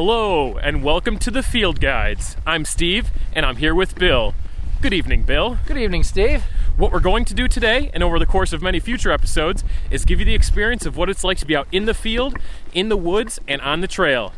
[0.00, 2.36] Hello, and welcome to the Field Guides.
[2.46, 4.32] I'm Steve, and I'm here with Bill.
[4.80, 5.58] Good evening, Bill.
[5.66, 6.44] Good evening, Steve.
[6.76, 10.04] What we're going to do today, and over the course of many future episodes, is
[10.04, 12.38] give you the experience of what it's like to be out in the field,
[12.72, 14.32] in the woods, and on the trail.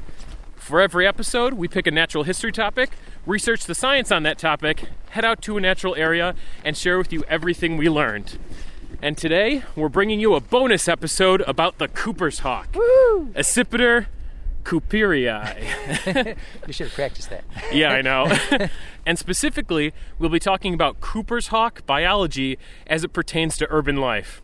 [0.57, 2.92] For every episode, we pick a natural history topic,
[3.27, 6.34] research the science on that topic, head out to a natural area,
[6.64, 8.38] and share with you everything we learned.
[9.02, 13.27] And today, we're bringing you a bonus episode about the Cooper's hawk, Woo!
[13.34, 14.07] Accipiter
[14.64, 15.27] cooperii.
[16.67, 17.45] You should have practiced that.
[17.73, 18.31] yeah, I know.
[19.07, 24.43] and specifically, we'll be talking about Cooper's hawk biology as it pertains to urban life.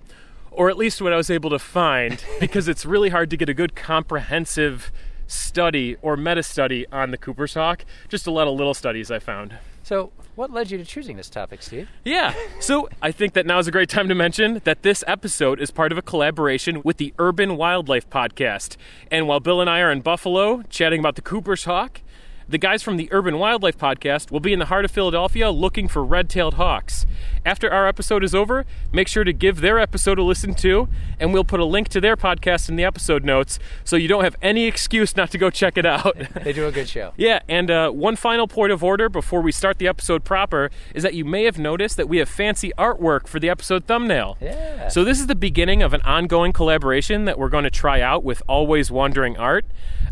[0.51, 3.49] Or at least what I was able to find, because it's really hard to get
[3.49, 4.91] a good comprehensive
[5.27, 7.85] study or meta study on the Cooper's hawk.
[8.09, 9.59] Just a lot of little studies I found.
[9.87, 11.89] So, what led you to choosing this topic, Steve?
[12.05, 15.61] Yeah, so I think that now is a great time to mention that this episode
[15.61, 18.77] is part of a collaboration with the Urban Wildlife Podcast.
[19.13, 22.01] And while Bill and I are in Buffalo chatting about the Cooper's hawk,
[22.49, 25.89] the guys from the Urban Wildlife Podcast will be in the heart of Philadelphia looking
[25.89, 27.05] for red tailed hawks.
[27.45, 31.33] After our episode is over, make sure to give their episode a listen to, and
[31.33, 34.37] we'll put a link to their podcast in the episode notes so you don't have
[34.43, 36.17] any excuse not to go check it out.
[36.47, 37.13] They do a good show.
[37.17, 41.03] Yeah, and uh, one final point of order before we start the episode proper is
[41.03, 44.37] that you may have noticed that we have fancy artwork for the episode thumbnail.
[44.41, 44.89] Yeah.
[44.89, 48.23] So, this is the beginning of an ongoing collaboration that we're going to try out
[48.23, 49.65] with Always Wondering Art.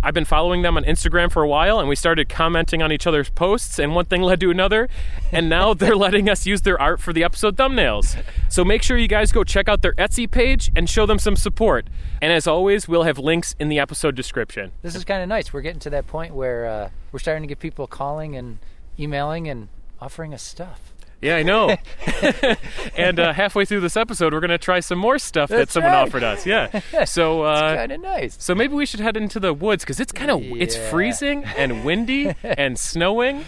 [0.05, 3.07] I've been following them on Instagram for a while, and we started commenting on each
[3.07, 4.91] other's posts, and one thing led to another,
[5.33, 8.23] and now they're letting us use their art for the episode thumbnails.
[8.51, 11.37] So, make sure you guys go check out their Etsy page and show them some
[11.37, 11.87] support.
[12.21, 14.73] And as always, we'll have links in the episode description.
[14.83, 15.55] This is kind of nice.
[15.55, 18.59] We're getting to that point where uh, we're starting to get people calling and
[18.99, 19.69] emailing and
[20.01, 20.94] offering us stuff.
[21.25, 21.75] Yeah, I know.
[22.97, 25.93] and uh, halfway through this episode, we're going to try some more stuff that someone
[25.93, 26.03] right.
[26.03, 26.47] offered us.
[26.47, 26.81] Yeah.
[27.07, 28.37] So, uh, kind of nice.
[28.43, 31.85] so maybe we should head into the woods because it's kind of it's freezing and
[31.85, 33.45] windy and snowing.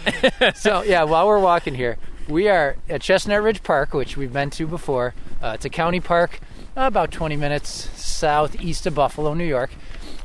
[0.55, 4.49] so, yeah, while we're walking here, we are at Chestnut Ridge Park, which we've been
[4.51, 5.13] to before.
[5.41, 6.39] Uh, it's a county park
[6.75, 9.71] uh, about 20 minutes southeast of Buffalo, New York.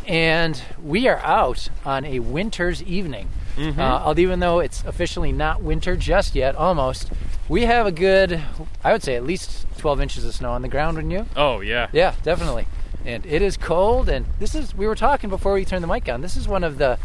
[0.07, 3.29] And we are out on a winter's evening.
[3.57, 3.81] Mm-hmm.
[3.81, 7.11] Uh, even though it's officially not winter just yet, almost,
[7.49, 8.41] we have a good,
[8.83, 11.27] I would say at least 12 inches of snow on the ground, wouldn't you?
[11.37, 11.89] oh yeah.
[11.93, 12.67] Yeah, definitely.
[13.05, 14.09] And it is cold.
[14.09, 16.21] And this is we were talking before we turned the mic on.
[16.21, 16.99] This is one of the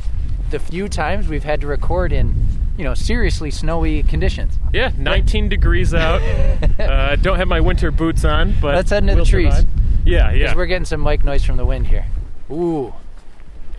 [0.51, 2.35] the few times we've had to record in
[2.77, 4.59] you know seriously snowy conditions.
[4.71, 6.21] Yeah, 19 degrees out.
[6.79, 9.55] Uh, don't have my winter boots on, but Let's head into the we'll trees.
[9.55, 9.69] survive.
[10.05, 10.43] Yeah, yeah.
[10.43, 12.05] Because we're getting some mic noise from the wind here.
[12.51, 12.93] Ooh,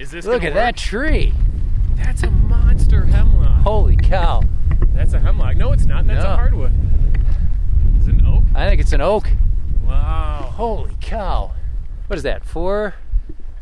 [0.00, 1.32] Is this look at that tree!
[1.98, 3.62] That's a monster hemlock.
[3.62, 4.42] Holy cow!
[4.94, 5.56] That's a hemlock.
[5.56, 6.06] No, it's not.
[6.06, 6.32] That's No.
[6.32, 6.72] a hardwood.
[8.00, 8.44] Is it an oak?
[8.54, 9.30] I think it's an oak.
[9.84, 10.52] Wow.
[10.56, 11.52] Holy cow!
[12.06, 12.44] What is that?
[12.44, 12.94] Four,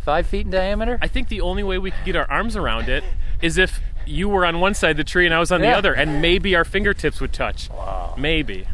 [0.00, 0.98] five feet in diameter?
[1.02, 3.04] I think the only way we could get our arms around it
[3.42, 5.68] is if you were on one side of the tree and I was on the
[5.68, 7.68] other, and maybe our fingertips would touch.
[7.70, 8.14] Wow!
[8.16, 8.66] Maybe.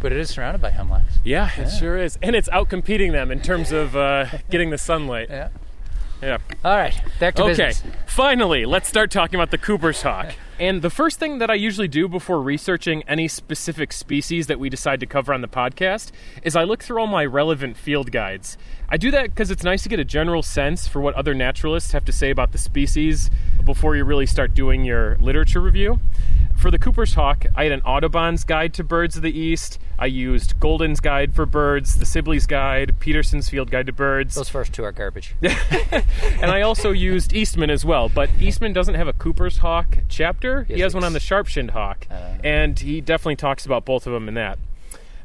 [0.00, 1.14] But it is surrounded by hemlocks.
[1.24, 2.18] Yeah, it sure is.
[2.22, 5.28] And it's out competing them in terms of uh, getting the sunlight.
[5.30, 5.48] Yeah.
[6.24, 6.38] Yeah.
[6.64, 7.82] All right, back to Okay, business.
[8.06, 10.34] finally, let's start talking about the Cooper's hawk.
[10.58, 14.70] And the first thing that I usually do before researching any specific species that we
[14.70, 16.12] decide to cover on the podcast
[16.42, 18.56] is I look through all my relevant field guides.
[18.88, 21.92] I do that because it's nice to get a general sense for what other naturalists
[21.92, 23.30] have to say about the species
[23.64, 26.00] before you really start doing your literature review.
[26.56, 29.78] For the Cooper's hawk, I had an Audubon's Guide to Birds of the East.
[29.98, 34.34] I used Golden's Guide for Birds, the Sibley's Guide, Peterson's Field Guide to Birds.
[34.34, 35.34] Those first two are garbage.
[35.42, 40.64] and I also used Eastman as well, but Eastman doesn't have a Cooper's Hawk chapter.
[40.64, 44.06] he Yes, has one on the sharp-shinned hawk, uh, and he definitely talks about both
[44.06, 44.58] of them in that.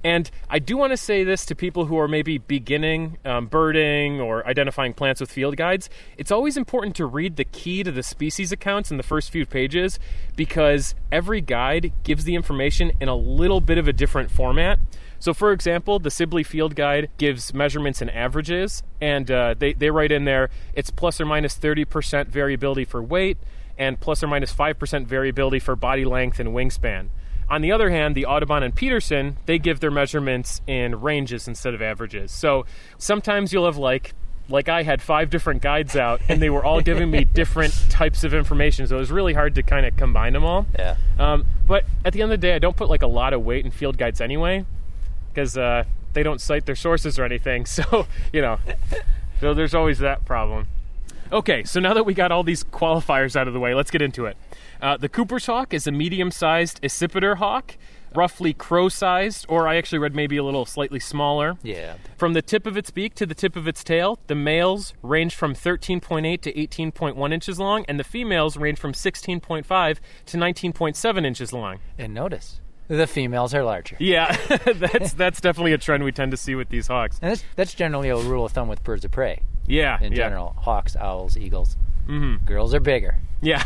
[0.04, 4.22] And I do want to say this to people who are maybe beginning um, birding
[4.22, 5.90] or identifying plants with field guides.
[6.18, 9.46] It's always important to read the key to the species accounts in the first few
[9.46, 10.00] pages
[10.36, 14.80] because every guide gives the information in a little bit of a different format.
[15.20, 19.92] So, for example, the Sibley Field Guide gives measurements and averages, and uh, they, they
[19.92, 23.38] write in there it's plus or minus 30% variability for weight
[23.78, 27.10] and plus or minus 5% variability for body length and wingspan.
[27.50, 31.74] On the other hand, the Audubon and Peterson, they give their measurements in ranges instead
[31.74, 32.31] of averages.
[32.31, 32.66] So
[32.98, 34.13] sometimes you'll have like
[34.50, 38.24] like I had five different guides out and they were all giving me different types
[38.24, 38.88] of information.
[38.88, 40.66] So it was really hard to kind of combine them all.
[40.78, 40.96] Yeah.
[41.19, 43.44] Um, but at the end of the day, I don't put like a lot of
[43.44, 44.66] weight in field guides anyway,
[45.31, 47.66] because uh, they don't cite their sources or anything.
[47.80, 48.60] So you know,
[49.40, 50.68] so there's always that problem.
[51.31, 54.02] Okay, so now that we got all these qualifiers out of the way, let's get
[54.02, 54.36] into it.
[54.81, 57.76] Uh, the Cooper's hawk is a medium-sized accipiter hawk.
[58.16, 61.58] roughly crow-sized, or I actually read maybe a little slightly smaller.
[61.62, 61.96] Yeah.
[62.18, 65.36] From the tip of its beak to the tip of its tail, the males range
[65.36, 71.54] from 13.8 to 18.1 inches long, and the females range from 16.5 to 19.7 inches
[71.54, 71.78] long.
[72.00, 73.96] And notice the females are larger.
[74.00, 74.36] Yeah,
[74.74, 77.20] that's that's definitely a trend we tend to see with these hawks.
[77.22, 80.18] And that's, that's generally a rule of thumb with birds of prey Yeah, in yeah.
[80.18, 81.78] general hawks, owls, eagles.
[82.09, 82.45] Mm-hmm.
[82.45, 83.17] Girls are bigger.
[83.41, 83.63] Yeah,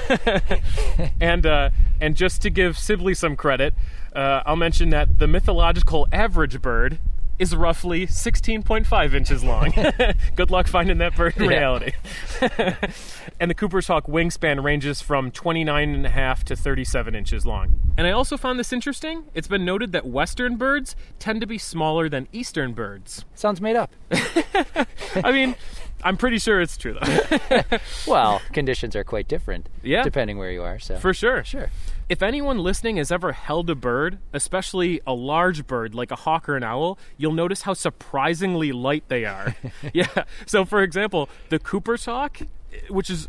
[1.19, 1.69] and uh,
[1.99, 3.73] and just to give Sibley some credit,
[4.15, 6.99] uh, I'll mention that the mythological average bird
[7.39, 9.73] is roughly 16.5 inches long.
[10.35, 11.49] Good luck finding that bird in Yeah.
[11.49, 11.91] reality.
[13.39, 17.79] and the Cooper's hawk wingspan ranges from 29 and a half to 37 inches long.
[17.97, 19.23] And I also found this interesting.
[19.33, 23.25] It's been noted that western birds tend to be smaller than eastern birds.
[23.33, 23.91] Sounds made up.
[25.15, 25.55] I mean,
[26.03, 27.61] I'm pretty sure it's true though.
[28.07, 29.69] well, conditions are quite different.
[29.81, 30.03] Yeah.
[30.03, 30.79] Depending where you are.
[30.79, 31.43] So For sure.
[31.43, 31.69] Sure.
[32.09, 36.49] If anyone listening has ever held a bird, especially a large bird like a hawk
[36.49, 39.55] or an owl, you'll notice how surprisingly light they are.
[39.93, 40.25] yeah.
[40.45, 42.39] So, for example, the Cooper's hawk,
[42.89, 43.27] which is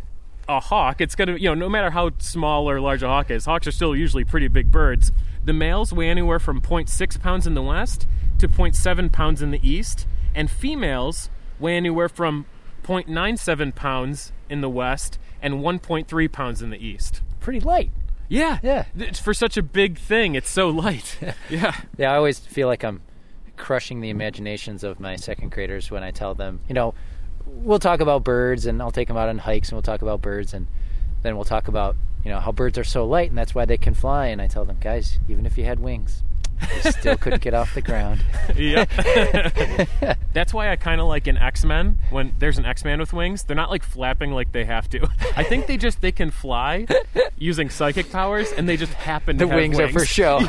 [0.49, 3.31] a hawk, it's going to, you know, no matter how small or large a hawk
[3.31, 5.13] is, hawks are still usually pretty big birds.
[5.45, 8.07] The males weigh anywhere from 0.6 pounds in the west
[8.39, 11.31] to 0.7 pounds in the east, and females
[11.61, 12.47] weigh anywhere from
[12.85, 17.23] 0.97 pounds in the west and 1.3 pounds in the east.
[17.41, 17.91] Pretty light.
[18.29, 18.59] Yeah.
[18.63, 18.85] Yeah.
[18.97, 21.19] It's for such a big thing, it's so light.
[21.51, 21.81] yeah.
[21.99, 23.03] Yeah, I always feel like I'm
[23.57, 26.95] crushing the imaginations of my second graders when I tell them, you know,
[27.47, 30.23] we'll talk about birds and I'll take them out on hikes and we'll talk about
[30.23, 30.67] birds and
[31.23, 33.77] then we'll talk about, you know, how birds are so light and that's why they
[33.79, 34.27] can fly.
[34.27, 36.23] And I tell them, guys, even if you had wings,
[36.85, 38.25] you still couldn't get off the ground.
[38.57, 38.91] Yep.
[40.33, 43.13] That's why I kind of like an X Men when there's an X Man with
[43.13, 43.45] wings.
[43.45, 45.09] They're not like flapping like they have to.
[45.37, 46.87] I think they just they can fly
[47.39, 50.07] using psychic powers, and they just happen The to have wings, The wings are for
[50.07, 50.41] show.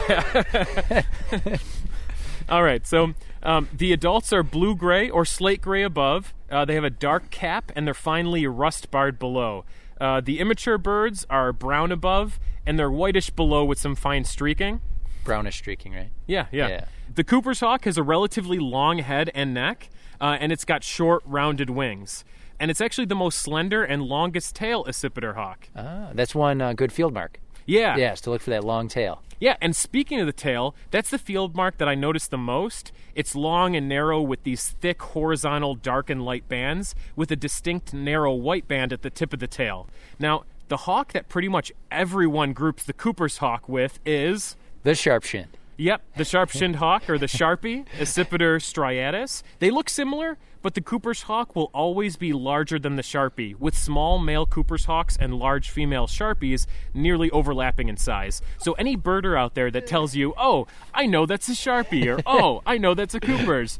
[2.49, 6.33] All right, so um, the adults are blue gray or slate gray above.
[6.49, 9.65] Uh, they have a dark cap and they're finely rust barred below.
[9.99, 14.81] Uh, the immature birds are brown above and they're whitish below with some fine streaking.
[15.25, 16.09] Brownish streaking, right?
[16.25, 16.67] Yeah, yeah.
[16.69, 16.85] Yeah.
[17.13, 19.89] The Cooper's hawk has a relatively long head and neck,
[20.21, 22.23] uh, and it's got short, rounded wings.
[22.57, 25.67] And it's actually the most slender and longest tail accipiter hawk.
[25.75, 27.41] Ah, that's one uh, good field mark.
[27.65, 27.97] Yeah.
[27.97, 29.21] Yes, to look for that long tail.
[29.39, 32.93] Yeah, and speaking of the tail, that's the field mark that I noticed the most.
[33.15, 37.93] It's long and narrow with these thick horizontal dark and light bands with a distinct
[37.93, 39.89] narrow white band at the tip of the tail.
[40.19, 44.55] Now, the hawk that pretty much everyone groups the Cooper's hawk with is
[44.85, 45.47] The sharp shin.
[45.77, 49.41] Yep, the sharp-shinned hawk or the sharpie, Accipiter striatus.
[49.57, 53.75] They look similar, but the Cooper's hawk will always be larger than the sharpie, with
[53.75, 58.43] small male Cooper's hawks and large female sharpies nearly overlapping in size.
[58.59, 62.21] So any birder out there that tells you, "Oh, I know that's a sharpie," or
[62.27, 63.79] "Oh, I know that's a Cooper's,"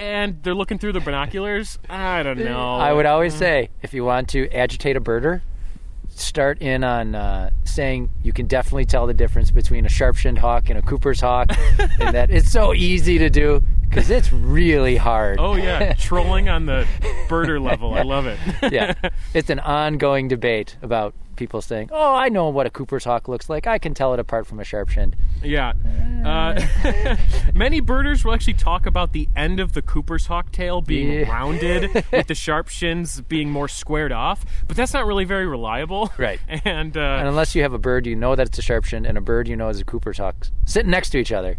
[0.00, 2.76] and they're looking through the binoculars, I don't know.
[2.76, 5.42] I would always say, if you want to agitate a birder,
[6.18, 10.68] start in on uh, saying you can definitely tell the difference between a sharp-shinned hawk
[10.70, 11.48] and a Cooper's hawk,
[12.00, 15.38] and that it's so easy to do because it's really hard.
[15.38, 16.86] Oh yeah, trolling on the
[17.28, 17.94] birder level.
[17.94, 18.38] I love it.
[18.72, 18.94] yeah,
[19.34, 23.48] it's an ongoing debate about people saying, "Oh, I know what a Cooper's hawk looks
[23.48, 23.66] like.
[23.66, 25.72] I can tell it apart from a sharp-shinned." Yeah.
[26.24, 27.16] Uh,
[27.54, 31.30] many birders will actually talk about the end of the Cooper's hawk tail being Yeah.
[31.30, 36.10] rounded with the sharp shins being more squared off, but that's not really very reliable.
[36.18, 36.40] Right.
[36.64, 39.16] And, uh, And unless you have a bird you know that it's a sharp-shinned and
[39.16, 41.56] a bird you know is a Cooper's hawk sitting next to each other,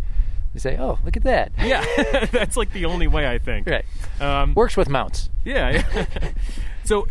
[0.53, 3.67] you say, "Oh, look at that." yeah, that's like the only way I think.
[3.67, 3.85] Right.
[4.19, 5.29] Um, Works with mounts.
[5.45, 5.83] yeah.
[5.95, 6.31] yeah.
[6.83, 7.07] so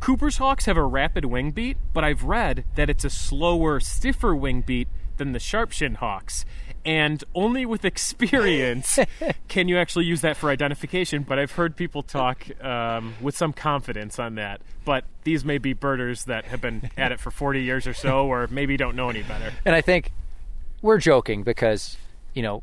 [0.00, 4.34] Cooper's hawks have a rapid wing beat, but I've read that it's a slower, stiffer
[4.34, 6.44] wing beat than the sharp shin hawks.
[6.84, 8.98] And only with experience
[9.48, 11.22] can you actually use that for identification.
[11.22, 14.60] But I've heard people talk um, with some confidence on that.
[14.84, 18.26] But these may be birders that have been at it for 40 years or so,
[18.26, 19.52] or maybe don't know any better.
[19.64, 20.12] And I think
[20.80, 21.98] we're joking because,
[22.32, 22.62] you know,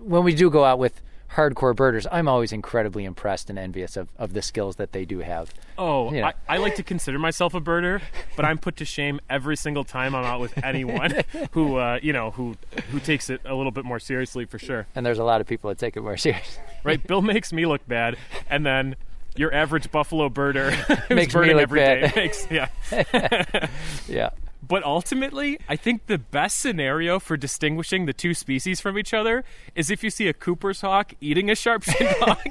[0.00, 1.02] when we do go out with
[1.34, 5.18] hardcore birders, I'm always incredibly impressed and envious of, of the skills that they do
[5.20, 5.52] have.
[5.78, 6.32] Oh, Yeah.
[6.48, 8.00] I, I like to consider myself a birder,
[8.36, 11.14] but I'm put to shame every single time I'm out with anyone
[11.52, 12.54] who, uh, you know, who
[12.90, 14.86] who takes it a little bit more seriously for sure.
[14.94, 16.62] And there's a lot of people that take it more seriously.
[16.84, 17.04] Right?
[17.06, 18.16] Bill makes me look bad,
[18.48, 18.96] and then
[19.36, 20.70] your average buffalo birder
[21.08, 22.16] who's Makes me birding look every day bad.
[22.16, 22.68] makes yeah.
[24.08, 24.30] yeah.
[24.66, 29.44] But ultimately, I think the best scenario for distinguishing the two species from each other
[29.74, 32.46] is if you see a Cooper's hawk eating a sharp-shinned hawk,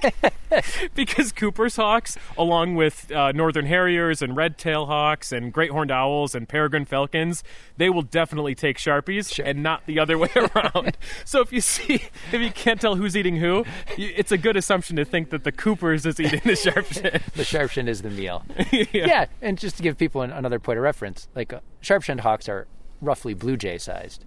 [0.96, 6.36] because Cooper's hawks, along with uh, northern harriers and red-tailed hawks and great horned owls
[6.36, 7.44] and peregrine falcons,
[7.78, 9.46] they will definitely take sharpies Sure.
[9.46, 10.98] and not the other way around.
[11.26, 11.96] so if you see,
[12.32, 13.66] if you can't tell who's eating who,
[13.98, 17.22] you, it's a good assumption to think that the Cooper's is eating the sharp-shinned.
[17.36, 18.46] The sharpshin is the meal.
[18.72, 18.86] yeah.
[18.92, 21.60] yeah, and just to give people an, another point of reference, like uh,
[22.06, 22.68] sharp-shinned hawks are
[23.02, 24.26] roughly blue jay sized.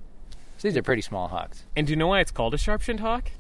[0.56, 1.64] So these are pretty small hawks.
[1.76, 3.30] And do you know why it's called a sharp-shinned hawk?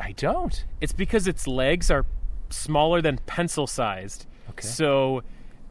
[0.00, 0.64] I don't.
[0.80, 2.04] It's because its legs are
[2.50, 4.26] smaller than pencil sized.
[4.50, 4.66] Okay.
[4.66, 5.22] So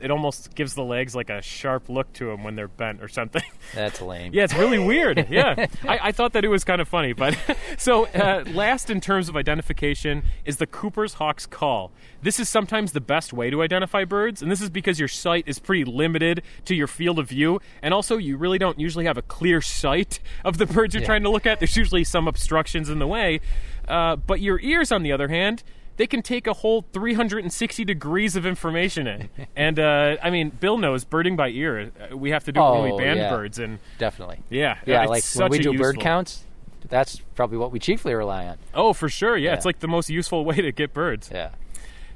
[0.01, 3.07] it almost gives the legs like a sharp look to them when they're bent or
[3.07, 3.43] something.
[3.75, 4.33] That's lame.
[4.33, 5.27] yeah, it's really weird.
[5.31, 5.67] Yeah.
[5.87, 7.13] I, I thought that it was kind of funny.
[7.13, 7.37] But
[7.77, 11.91] so, uh, last in terms of identification is the Cooper's Hawk's call.
[12.21, 15.43] This is sometimes the best way to identify birds, and this is because your sight
[15.47, 19.17] is pretty limited to your field of view, and also you really don't usually have
[19.17, 21.07] a clear sight of the birds you're Yeah.
[21.07, 21.59] trying to look at.
[21.59, 23.39] There's usually some obstructions in the way.
[23.87, 25.63] Uh, but your ears, on the other hand,
[26.01, 29.29] they can take a whole 360 degrees of information in.
[29.55, 31.91] and uh, I mean, Bill knows birding by ear.
[32.11, 33.29] Uh, We have to do it when Oh, we band yeah.
[33.29, 34.39] birds, and Definitely.
[34.49, 36.43] yeah, Yeah, like when we do bird counts,
[36.89, 38.57] that's probably what we chiefly rely on.
[38.73, 39.37] Oh, for sure.
[39.37, 41.29] Yeah, it's like the most useful way to get birds.
[41.31, 41.51] Yeah.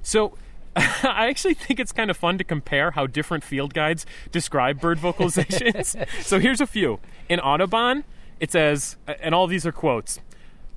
[0.02, 0.36] So.
[0.78, 4.98] I actually think it's kind of fun to compare how different field guides describe bird
[4.98, 5.96] vocalizations.
[6.22, 7.00] so here's a few.
[7.30, 8.04] In Audubon,
[8.42, 10.20] it says, and all these are quotes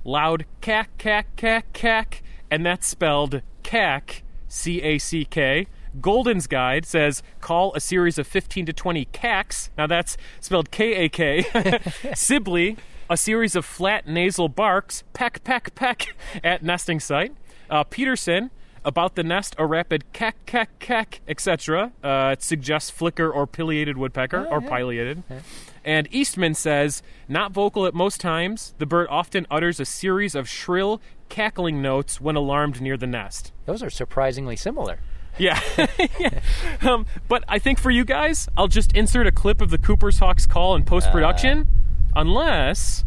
[0.05, 5.67] loud cack, cack, cack, cack, and that's spelled cack, C A C K.
[6.01, 9.69] Golden's Guide says call a series of 15 to 20 cacks.
[9.77, 11.79] Now that's spelled K A K.
[12.15, 12.77] Sibley,
[13.09, 17.33] a series of flat nasal barks, peck, peck, peck, at nesting site.
[17.69, 18.49] Uh, Peterson,
[18.85, 21.91] about the nest, a rapid cack, cack, cack, etc.
[22.03, 25.23] Uh, it suggests flicker or pileated woodpecker, or pileated.
[25.83, 30.47] And Eastman says, not vocal at most times, the bird often utters a series of
[30.49, 33.51] shrill, cackling notes when alarmed near the nest.
[33.65, 34.99] Those are surprisingly similar.
[35.37, 35.59] Yeah.
[36.19, 36.39] Yeah.
[36.81, 40.19] Um, but I think for you guys, I'll just insert a clip of the Cooper's
[40.19, 41.67] Hawks call in post production,
[42.15, 43.05] unless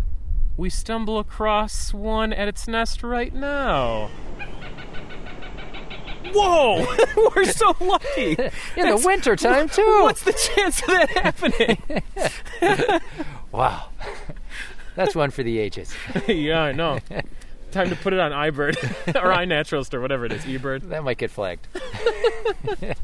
[0.57, 4.11] we stumble across one at its nest right now.
[6.33, 6.87] Whoa!
[7.37, 8.31] We're so lucky.
[8.77, 10.01] In the wintertime, too.
[10.03, 12.03] What's the chance of that happening?
[13.51, 13.91] Wow.
[14.95, 15.95] That's one for the ages.
[16.29, 16.99] yeah, I know.
[17.73, 18.77] Time to put it on iBird
[19.17, 20.91] or iNaturalist or whatever it is, eBird.
[20.91, 21.67] That might get flagged.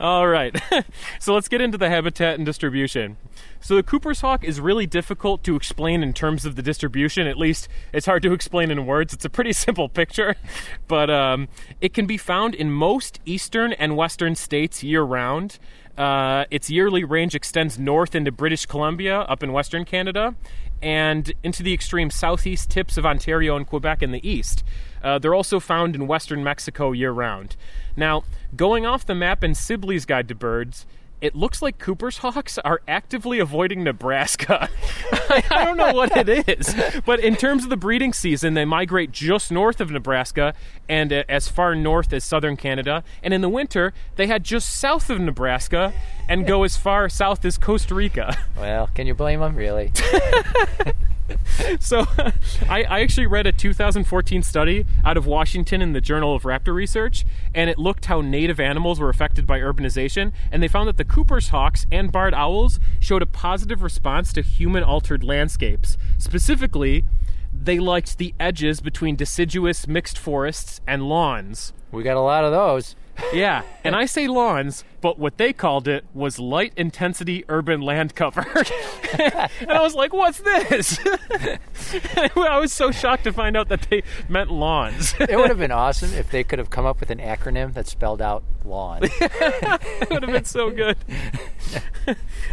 [0.00, 0.54] All right.
[1.18, 3.16] so let's get into the habitat and distribution.
[3.60, 7.26] So the Cooper's hawk is really difficult to explain in terms of the distribution.
[7.26, 9.12] At least it's hard to explain in words.
[9.12, 10.36] It's a pretty simple picture,
[10.86, 11.48] but um,
[11.80, 15.58] it can be found in most eastern and western states year round.
[15.96, 20.36] Uh, its yearly range extends north into British Columbia, up in western Canada,
[20.82, 24.64] and into the extreme southeast tips of Ontario and Quebec in the east.
[25.02, 27.56] Uh, they're also found in western Mexico year round.
[27.96, 28.24] Now,
[28.56, 30.86] going off the map in Sibley's Guide to Birds,
[31.20, 34.68] it looks like Cooper's hawks are actively avoiding Nebraska.
[35.12, 39.10] I, don't know what it is, but in terms of the breeding season, they migrate
[39.10, 40.54] just north of Nebraska
[40.88, 43.02] and uh, as far north as southern Canada.
[43.22, 45.92] And in the winter, they head just south of Nebraska
[46.28, 48.36] and go as far south as Costa Rica.
[48.56, 49.56] Well, can you blame them?
[49.56, 49.92] Really?
[51.80, 52.06] So,
[52.68, 56.74] I, I actually read a 2014 study out of Washington in the Journal of Raptor
[56.74, 60.96] Research, and it looked how native animals were affected by urbanization, and they found that
[60.96, 65.96] the Cooper's hawks and barred owls showed a positive response to human altered landscapes.
[66.18, 67.04] Specifically,
[67.52, 71.72] they liked the edges between deciduous mixed forests and lawns.
[71.90, 72.94] We got a lot of those.
[73.32, 78.14] Yeah, and I say lawns, but what they called it was light intensity urban land
[78.14, 78.40] cover.
[79.18, 80.98] and I was like, what's this?
[82.36, 85.14] I was so shocked to find out that they meant lawns.
[85.20, 87.86] It would have been awesome if they could have come up with an acronym that
[87.86, 89.00] spelled out lawn.
[89.02, 90.96] it would have been so good.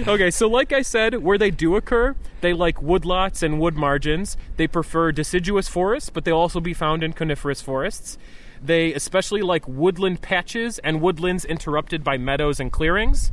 [0.07, 4.37] okay, so like I said, where they do occur, they like woodlots and wood margins.
[4.57, 8.17] They prefer deciduous forests, but they'll also be found in coniferous forests.
[8.65, 13.31] They especially like woodland patches and woodlands interrupted by meadows and clearings.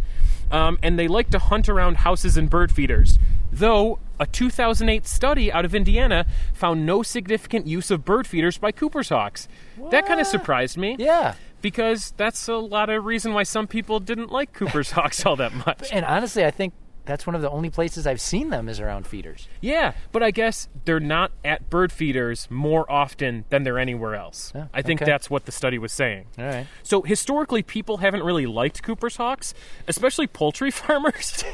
[0.51, 3.19] Um, and they like to hunt around houses and bird feeders.
[3.51, 8.73] Though a 2008 study out of Indiana found no significant use of bird feeders by
[8.73, 9.49] Cooper's hawks.
[9.91, 11.35] That kind of surprised me yeah.
[11.61, 15.53] because that's a lot of reason why some people didn't like Cooper's hawks all that
[15.67, 15.89] much.
[15.93, 16.73] And honestly, I think
[17.05, 19.49] that's one of the only places I've seen them is around feeders.
[19.61, 24.53] Yeah, but I guess they're not at bird feeders more often than they're anywhere else.
[24.55, 25.11] Yeah, I think okay.
[25.11, 26.27] that's what the study was saying.
[26.39, 26.67] All right.
[26.83, 29.55] So historically, people haven't really liked Cooper's hawks,
[29.89, 31.45] especially poultry farmers,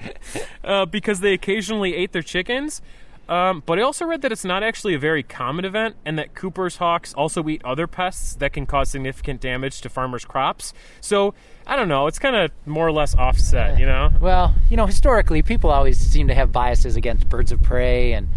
[0.64, 2.80] uh, because they occasionally ate their chickens.
[3.28, 6.34] Um, but I also read that it's not actually a very common event, and that
[6.34, 10.74] Cooper's hawks also eat other pests that can cause significant damage to farmers' crops.
[11.00, 11.34] So
[11.66, 12.06] I don't know.
[12.06, 14.10] It's kind of more or less offset, you know.
[14.20, 18.28] Well, you know, historically, people always seem to have biases against birds of prey and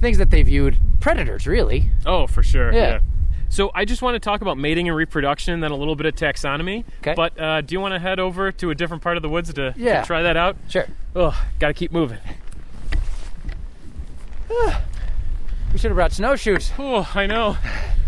[0.00, 1.90] things that they viewed predators, really.
[2.06, 2.72] Oh, for sure.
[2.72, 3.00] Yeah.
[3.48, 6.06] So I just want to talk about mating and reproduction, and then a little bit
[6.06, 6.84] of taxonomy.
[7.00, 7.14] Okay.
[7.14, 9.52] But uh, do you want to head over to a different part of the woods
[9.54, 10.02] to, to Yeah.
[10.04, 10.56] try that out?
[10.68, 10.86] Sure.
[11.14, 12.18] Oh, got to keep moving.
[15.72, 16.72] We should have brought snowshoes.
[16.78, 17.58] Oh, I know.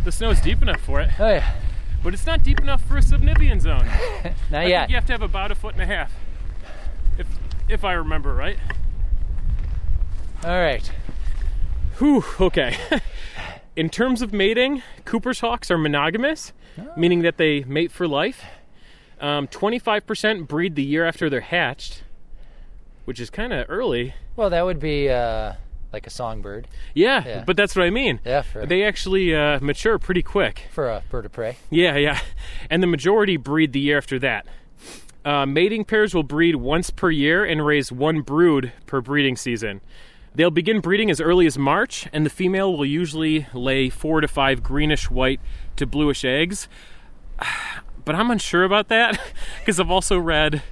[0.04, 1.54] The snow's deep enough for it, Oh, yeah.
[2.02, 3.84] but it's not deep enough for a subnivean zone.
[4.50, 4.78] Not I yet.
[4.82, 6.12] think you have to have about a foot and a half,
[7.18, 7.26] if
[7.68, 8.56] if I remember right.
[10.44, 10.90] All right.
[11.98, 12.24] Whew.
[12.40, 12.76] Okay.
[13.76, 16.52] In terms of mating, Cooper's hawks are monogamous,
[16.96, 18.44] meaning that they mate for life.
[19.20, 22.02] Um, 25% breed the year after they're hatched,
[23.04, 24.14] which is kind of early.
[24.36, 25.54] Well, that would be uh,
[25.92, 26.68] like a songbird.
[26.94, 27.44] Yeah, Yeah.
[27.46, 28.20] but that's what I mean.
[28.24, 30.64] Yeah, for, They actually uh, mature pretty quick.
[30.72, 31.56] for a bird of prey.
[31.70, 32.20] Yeah, yeah.
[32.70, 34.46] And the majority breed the year after that.
[35.24, 39.80] Uh, mating pairs will breed once per year and raise one brood per breeding season.
[40.34, 44.28] They'll begin breeding as early as March, and the female will usually lay four to
[44.28, 45.40] five greenish white
[45.76, 46.68] to bluish eggs.
[48.04, 49.20] But I'm unsure about that
[49.60, 50.62] because I've also read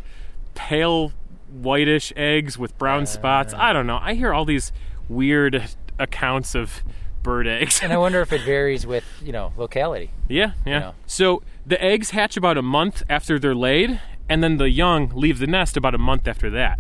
[0.55, 1.13] pale
[1.51, 3.53] whitish eggs with brown spots.
[3.53, 3.99] I don't know.
[4.01, 4.73] I hear all these
[5.09, 6.83] weird accounts of
[7.23, 7.81] bird eggs.
[7.83, 10.11] And I wonder if it varies with, you know, locality.
[10.29, 10.79] Yeah, yeah.
[10.79, 10.95] know.
[11.07, 15.39] So the eggs hatch about a month after they're laid, and then the young leave
[15.39, 16.79] the nest about a month after that.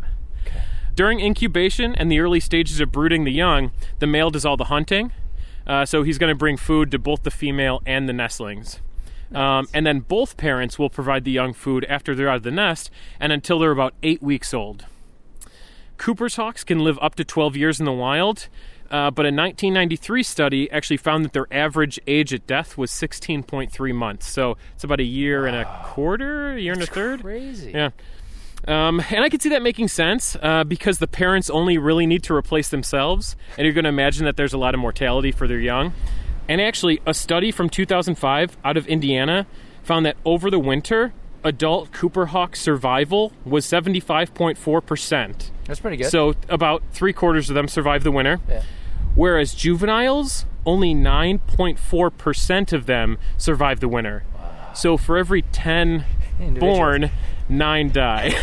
[0.94, 4.64] During incubation and the early stages of brooding the young, the male does all the
[4.64, 5.12] hunting.
[5.66, 8.80] Uh, so he's going to bring food to both the female and the nestlings.
[9.34, 12.50] Um, and then both parents will provide the young food after they're out of the
[12.50, 14.86] nest and until they're about eight weeks old.
[15.98, 18.48] Cooper's hawks can live up to 12 years in the wild,
[18.90, 23.94] uh, but a 1993 study actually found that their average age at death was 16.3
[23.94, 24.30] months.
[24.30, 27.22] So it's about a year and a quarter, a year and a third.
[27.22, 27.72] Crazy.
[27.72, 27.90] Yeah.
[28.66, 32.22] Um, and I can see that making sense uh, because the parents only really need
[32.24, 35.46] to replace themselves, and you're going to imagine that there's a lot of mortality for
[35.46, 35.92] their young.
[36.48, 39.46] And actually, a study from 2005 out of Indiana
[39.82, 41.12] found that over the winter,
[41.46, 45.50] adult Cooper hawk survival was 75.4%.
[45.64, 46.10] That's pretty good.
[46.10, 48.40] So about three quarters of them survive the winter.
[48.48, 48.62] Yeah.
[49.14, 54.24] Whereas juveniles, only 9.4% of them survive the winter.
[54.34, 54.72] Wow.
[54.74, 56.04] So for every 10
[56.40, 56.78] Individuals.
[56.78, 57.10] born,
[57.48, 58.34] nine die.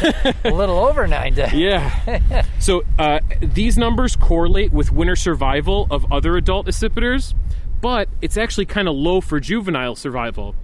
[0.44, 1.52] a little over nine die.
[1.54, 2.46] yeah.
[2.60, 7.34] So uh, these numbers correlate with winter survival of other adult accipiters,
[7.82, 10.56] but it's actually kind of low for juvenile survival.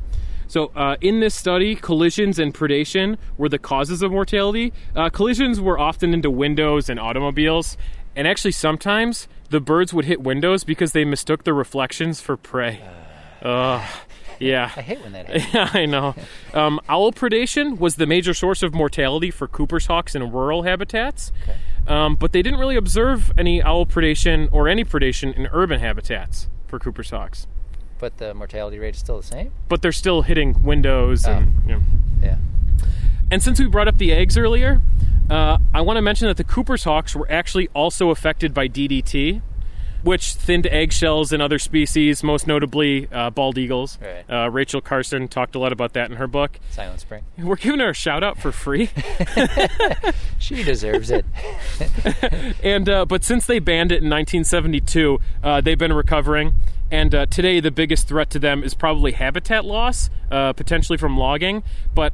[0.50, 4.74] So, uh, in this study, collisions and predation were the causes of mortality.
[4.96, 7.78] Uh, collisions were often into windows and automobiles,
[8.16, 12.82] and actually, sometimes the birds would hit windows because they mistook the reflections for prey.
[13.44, 13.88] Uh,
[14.40, 14.72] yeah.
[14.76, 15.46] I hate when that happens.
[15.54, 16.16] Yeah, I know.
[16.56, 21.32] Um, owl predation was the major source of mortality for Cooper's hawks in rural habitats,
[21.88, 26.50] um, but they didn't really observe any owl predation or any predation in urban habitats
[26.68, 27.46] for Cooper's hawks.
[28.00, 29.52] But the mortality rate is still the same?
[29.68, 31.62] But they're still hitting windows and.
[31.68, 31.82] You know.
[32.24, 32.38] Yeah.
[33.32, 34.82] And since we brought up the eggs earlier,
[35.30, 39.42] uh, I want to mention that the Cooper's hawks were actually also affected by DDT,
[40.02, 44.00] which thinned eggshells in other species, most notably uh, bald eagles.
[44.02, 44.24] Right.
[44.28, 46.60] Uh, Rachel Carson talked a lot about that in her book.
[46.72, 47.24] Silent Spring.
[47.38, 48.90] We're giving her a shout out for free.
[50.40, 51.26] She deserves it.
[52.64, 56.54] and uh, but since they banned it in 1972, uh, they've been recovering.
[56.91, 61.17] And uh, today, the biggest threat to them is probably habitat loss, uh, potentially from
[61.17, 61.63] logging.
[61.93, 62.13] But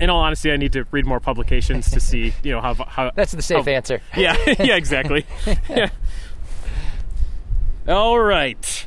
[0.00, 2.74] in all honesty, I need to read more publications to see, you know, how.
[2.74, 4.00] how That's the safe how- answer.
[4.16, 5.24] Yeah, yeah, exactly.
[5.70, 5.90] yeah.
[7.88, 8.86] All right.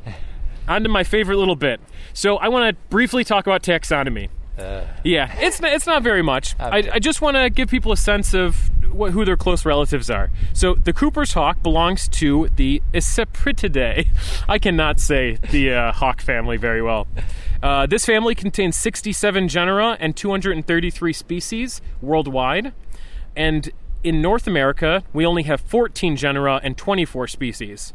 [0.68, 1.80] On to my favorite little bit.
[2.14, 4.28] So I want to briefly talk about taxonomy.
[4.60, 6.56] Uh, Yeah, it's not, it's not very much.
[6.60, 10.10] I, I just want to give people a sense of what, who their close relatives
[10.10, 10.30] are.
[10.54, 14.08] So the Cooper's hawk belongs to the Icipritidae.
[14.50, 17.08] I cannot say the uh, hawk family very well.
[17.62, 22.74] Uh, this family contains 67 genera and 233 species worldwide,
[23.36, 23.70] and
[24.04, 27.94] in North America we only have 14 genera and 24 species.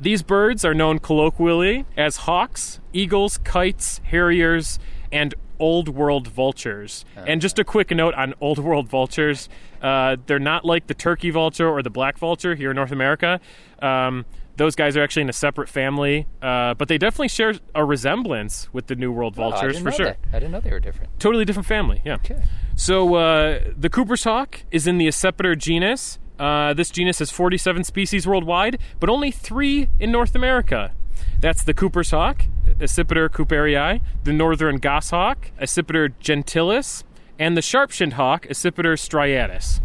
[0.00, 4.78] These birds are known colloquially as hawks, eagles, kites, harriers,
[5.12, 7.04] and old world vultures.
[7.16, 9.48] and just a quick note on old world vultures
[9.80, 13.40] uh, they're not like the turkey vulture or the black vulture here in North America.
[13.80, 14.24] Um,
[14.56, 18.68] those guys are actually in a separate family, uh, but they definitely share a resemblance
[18.72, 20.06] with the New World Oh, vultures didn't for sure.
[20.06, 20.18] that.
[20.32, 21.18] I didn't know they were different.
[21.18, 22.14] Totally different family, yeah.
[22.16, 22.42] Okay.
[22.76, 26.18] So uh, the Cooper's hawk is in the Accipiter genus.
[26.38, 30.92] Uh, this genus has 47 species worldwide, but only three in North America.
[31.40, 32.44] That's the Cooper's hawk,
[32.82, 37.04] Accipiter cooperii, the northern goshawk, Accipiter gentilis,
[37.38, 39.80] and the sharp-shinned hawk, Accipiter striatus.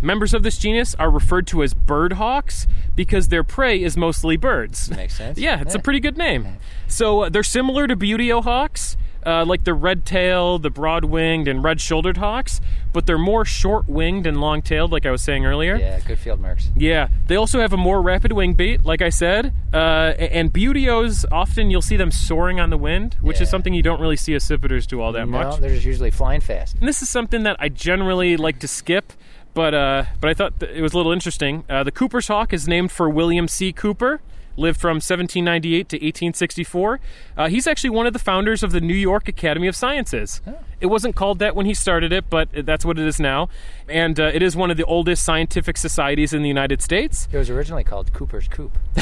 [0.00, 2.66] Members of this genus are referred to as bird hawks
[2.96, 4.90] because their prey is mostly birds.
[4.90, 5.38] Makes sense.
[5.42, 6.56] Yeah, it's a pretty good name.
[6.88, 11.48] So uh, they're similar to Buteo hawks, uh, like the red tailed, the broad winged,
[11.48, 12.60] and red shouldered hawks,
[12.92, 15.76] but they're more short winged and long tailed, like I was saying earlier.
[15.76, 16.68] Yeah, good field marks.
[16.76, 19.52] Yeah, they also have a more rapid wing beat, like I said.
[19.72, 23.44] Uh, and Buteos, often you'll see them soaring on the wind, which Yeah.
[23.44, 25.60] is something you don't really see accipiters do all that No, much.
[25.60, 26.76] they're just usually flying fast.
[26.78, 29.12] And this is something that I generally like to skip,
[29.54, 31.64] but uh, but I thought it was a little interesting.
[31.68, 33.72] Uh, the Cooper's hawk is named for William C.
[33.72, 34.20] Cooper.
[34.56, 37.00] Lived from 1798 to 1864.
[37.36, 40.40] Uh, he's actually one of the founders of the New York Academy of Sciences.
[40.80, 43.48] It wasn't called that when he started it, but that's what it is now.
[43.88, 47.28] And uh, it is one of the oldest scientific societies in the United States.
[47.32, 48.76] It was originally called Cooper's Coop.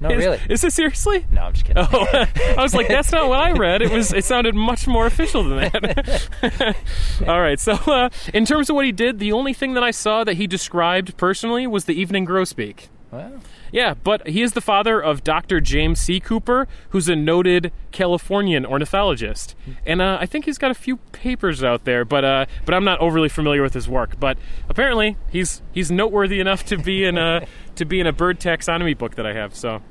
[0.00, 0.40] no, Is- really.
[0.48, 1.26] Is this seriously?
[1.30, 1.86] No, I'm just kidding.
[1.92, 2.06] Oh,
[2.58, 3.82] I was like, that's not what I read.
[3.82, 4.12] It was.
[4.12, 6.76] It sounded much more official than that.
[7.28, 7.60] All right.
[7.60, 10.34] So, uh, in terms of what he did, the only thing that I saw that
[10.34, 12.88] he described personally was the evening grosbeak.
[13.10, 13.40] Well,
[13.76, 15.60] Yeah, but he is the father of Dr.
[15.60, 16.18] James C.
[16.18, 21.62] Cooper, who's a noted Californian ornithologist, and uh, I think he's got a few papers
[21.62, 22.06] out there.
[22.06, 24.18] But uh, but I'm not overly familiar with his work.
[24.18, 24.38] But
[24.70, 28.96] apparently, he's he's noteworthy enough to be in a to be in a bird taxonomy
[28.96, 29.54] book that I have.
[29.54, 29.82] So,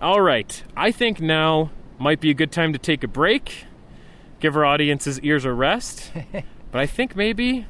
[0.00, 3.66] all right, I think now might be a good time to take a break,
[4.40, 6.10] give our audience's ears a rest.
[6.32, 7.66] but I think maybe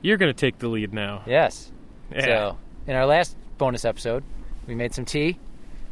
[0.00, 1.22] you're going to take the lead now.
[1.26, 1.70] yes.
[2.10, 2.24] Yeah.
[2.24, 4.24] So, in our last bonus episode,
[4.68, 5.38] we made some tea,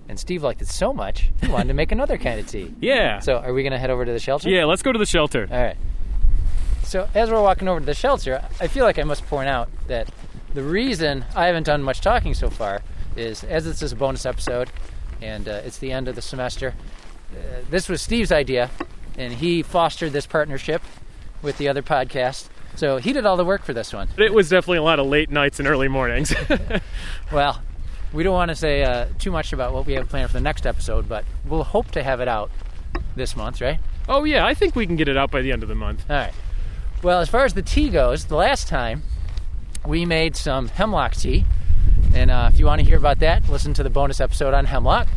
[0.09, 2.73] and Steve liked it so much he wanted to make another kind of tea.
[2.81, 3.19] Yeah.
[3.21, 4.49] So, are we going to head over to the shelter?
[4.49, 5.49] yeah, let's go to the shelter.
[5.51, 5.77] All right.
[6.85, 9.69] So as we're walking over to the shelter, I feel like I must point out
[9.89, 10.09] that
[10.55, 12.81] the reason I haven't done much talking so far
[13.17, 14.71] is, as this is a bonus episode,
[15.21, 16.75] and uh, it's the end of the semester.
[17.33, 18.71] Uh, this was Steve's idea,
[19.19, 20.81] and he fostered this partnership
[21.43, 22.49] with the other podcast.
[22.77, 24.09] So he did all the work for this one.
[24.17, 26.33] It was definitely a lot of late nights and early mornings.
[27.33, 27.61] Well,
[28.17, 30.43] we don't want to say uh, too much about what we have planned for the
[30.43, 32.51] next episode, but we'll hope to have it out
[33.15, 33.79] this month, right?
[34.09, 36.05] oh yeah, I think we can get it out by the end of the month.
[36.09, 36.33] All right.
[37.03, 39.03] Well, as far as the tea goes, the last time
[39.87, 41.45] we made some hemlock tea.
[42.15, 44.65] And uh, if you want to hear about that, listen to the bonus episode on
[44.65, 45.09] hemlock.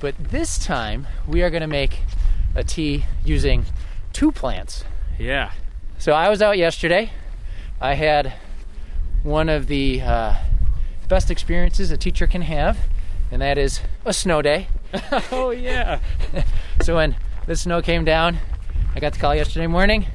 [0.00, 2.00] But this time we are going to make
[2.54, 3.66] a tea using
[4.12, 4.84] two plants.
[5.18, 5.52] Yeah.
[5.98, 7.12] So I was out yesterday.
[7.80, 8.34] I had
[9.22, 10.36] one of the uh,
[11.08, 12.78] best experiences a teacher can have,
[13.30, 14.68] and that is a snow day.
[15.32, 16.00] oh yeah.
[16.82, 18.38] So when the snow came down,
[18.94, 20.06] I got the call yesterday morning.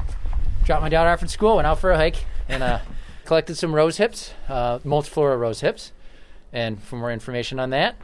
[0.66, 2.80] Dropped my daughter off at school, went out for a hike, and uh,
[3.26, 5.94] collected some rose hips, uh, multiflora rose hips.
[6.52, 7.96] And for more information on that,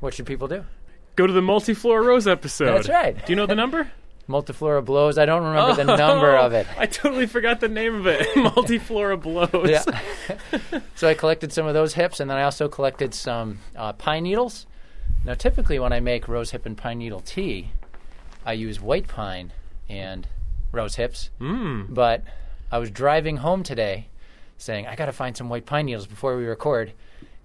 [0.00, 0.64] what should people do?
[1.16, 2.66] Go to the multiflora rose episode.
[2.66, 3.26] That's right.
[3.26, 3.90] Do you know the number?
[4.28, 5.18] Multiflora blows.
[5.18, 6.66] I don't remember the number of it.
[6.78, 8.26] I totally forgot the name of it.
[8.34, 9.68] multiflora blows.
[9.68, 10.80] Yeah.
[10.94, 14.22] so I collected some of those hips, and then I also collected some uh, pine
[14.22, 14.66] needles.
[15.24, 17.70] Now, typically, when I make rose hip and pine needle tea,
[18.46, 19.52] I use white pine
[19.88, 20.26] and
[20.72, 21.30] rose hips.
[21.40, 21.92] Mm.
[21.92, 22.24] But
[22.70, 24.08] I was driving home today
[24.56, 26.92] saying, I got to find some white pine needles before we record.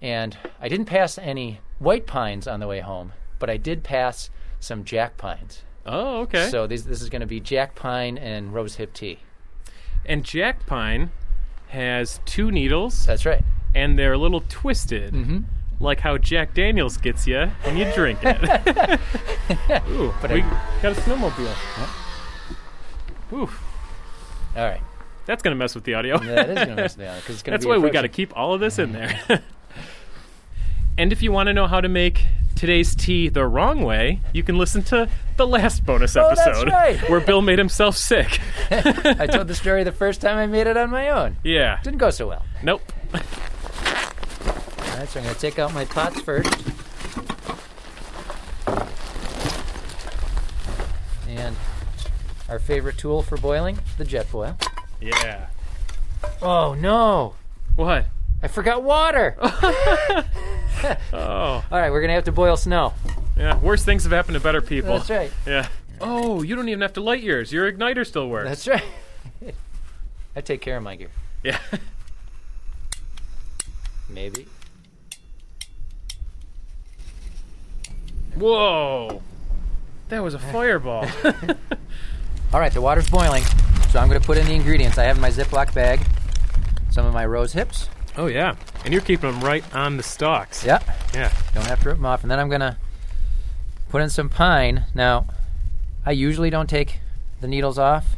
[0.02, 4.30] And I didn't pass any white pines on the way home, but I did pass
[4.60, 5.64] some jack pines.
[5.92, 6.50] Oh, okay.
[6.50, 9.20] So these, this is going to be jack pine and rose hip tea.
[10.06, 11.10] and jack pine
[11.70, 13.44] has two needles, That's right.
[13.76, 15.40] and they're a little twisted, Mm-hmm.
[15.80, 18.38] like how Jack Daniels gets you when you drink it.
[19.90, 21.56] Ooh, But we I- got a snowmobile.
[23.34, 23.50] Ooh,
[24.58, 24.82] All right.
[25.28, 26.20] that's gonna mess with the audio.
[26.22, 27.90] Yeah, that is going to mess me out because it's going to That's why we
[27.92, 29.20] got to keep all of this in there.
[30.98, 32.26] and if you want to know how to make
[32.60, 36.98] today's tea the wrong way, you can listen to the last bonus Oh, episode right.
[37.10, 38.40] where Bill made himself sick.
[38.70, 41.38] I told the story the first time I made it on my own.
[41.44, 41.80] yeah.
[41.84, 42.46] Didn't go so well.
[42.62, 42.82] Nope.
[43.14, 43.20] All
[44.98, 46.54] right, so I'm going to take out my pots first.
[51.28, 51.56] And
[52.50, 54.58] our favorite tool for boiling, the jet boil.
[55.00, 55.48] Yeah.
[56.42, 57.36] Oh no!
[57.78, 58.06] What?
[58.44, 59.38] I forgot water!
[61.14, 62.94] Oh, All right, we're going to have to boil snow.
[63.38, 63.58] yeah.
[63.60, 64.98] Worse things have happened to better people.
[64.98, 65.32] That's right.
[65.46, 65.68] Yeah.
[66.02, 67.52] Oh, you don't even have to light yours.
[67.52, 68.48] Your igniter still works.
[68.48, 68.84] That's right.
[70.36, 71.10] I take care of my gear.
[71.44, 71.60] yeah.
[74.10, 74.48] Maybe.
[78.36, 79.22] Whoa.
[80.10, 81.06] That was a fireball.
[82.54, 83.44] All right, the water's boiling,
[83.92, 84.98] so I'm going to put in the ingredients.
[84.98, 86.02] I have my Ziploc bag,
[86.90, 87.90] some of my rose hips.
[88.18, 88.56] oh yeah.
[88.86, 90.64] And you're keeping them right on the stalks.
[90.66, 90.80] Yeah,
[91.14, 91.32] Yeah.
[91.54, 92.22] don't have to rip them off.
[92.24, 92.78] And then I'm going to
[93.90, 94.86] put in some pine.
[94.94, 95.28] Now,
[96.06, 97.00] I usually don't take
[97.42, 98.16] the needles off.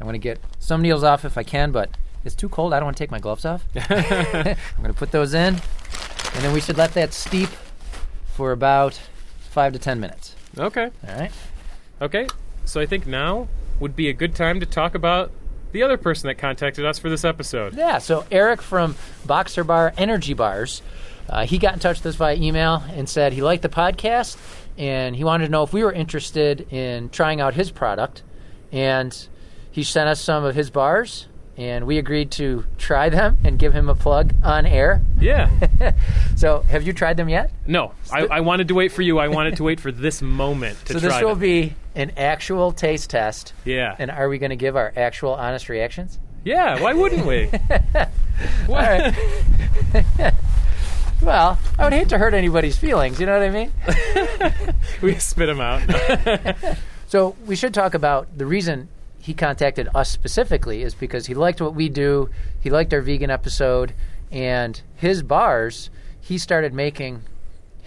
[0.00, 1.90] I'm going to get some needles off if I can, but
[2.24, 2.72] it's too cold.
[2.72, 3.64] I don't want to take my gloves off.
[3.90, 5.54] I'm going to put those in,
[6.34, 7.48] and then we should let that steep
[8.34, 8.98] for about
[9.50, 10.36] five to ten minutes.
[10.56, 10.90] Okay.
[11.08, 11.32] All right.
[12.00, 12.26] Okay.
[12.64, 13.48] So I think now
[13.80, 15.32] would be a good time to talk about
[15.72, 17.74] the other person that contacted us for this episode.
[17.76, 18.94] Yeah, so Eric from
[19.26, 20.82] Boxerbar Energy Bars,
[21.28, 24.36] uh, he got in touch with us via email and said he liked the podcast
[24.80, 28.22] and he wanted to know if we were interested in trying out his product.
[28.72, 29.16] And
[29.70, 33.74] he sent us some of his bars, and we agreed to try them and give
[33.74, 35.02] him a plug on air.
[35.20, 35.50] Yeah.
[36.36, 37.50] So, have you tried them yet?
[37.66, 39.18] No, I, I wanted to wait for you.
[39.18, 41.40] I wanted to wait for this moment to so, try this will them.
[41.40, 43.52] be an actual taste test.
[43.64, 43.96] Yeah.
[43.98, 46.18] And are we going to give our actual honest reactions?
[46.44, 46.80] yeah.
[46.80, 47.50] Why wouldn't we?
[48.68, 49.14] Right.
[51.22, 53.72] well, I would hate to hurt anybody's feelings, you know what I mean?
[55.02, 55.82] we spit them out.
[57.08, 61.60] So we should talk about the reason he contacted us specifically is because he liked
[61.60, 62.30] what we do.
[62.60, 63.92] He liked our vegan episode,
[64.30, 65.90] and his bars.
[66.20, 67.22] He started making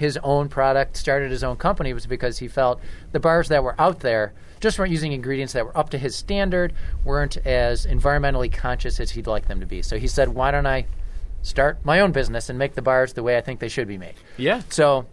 [0.04, 2.82] his own product, started his own company, was because he felt
[3.14, 6.14] the bars that were out there just weren't using ingredients that were up to his
[6.14, 6.74] standard,
[7.06, 9.82] weren't as environmentally conscious as he'd like them to be.
[9.82, 10.88] So he said, "Why don't I
[11.42, 13.98] start my own business and make the bars the way I think they should be
[13.98, 14.62] made?" yeah.
[14.70, 15.06] So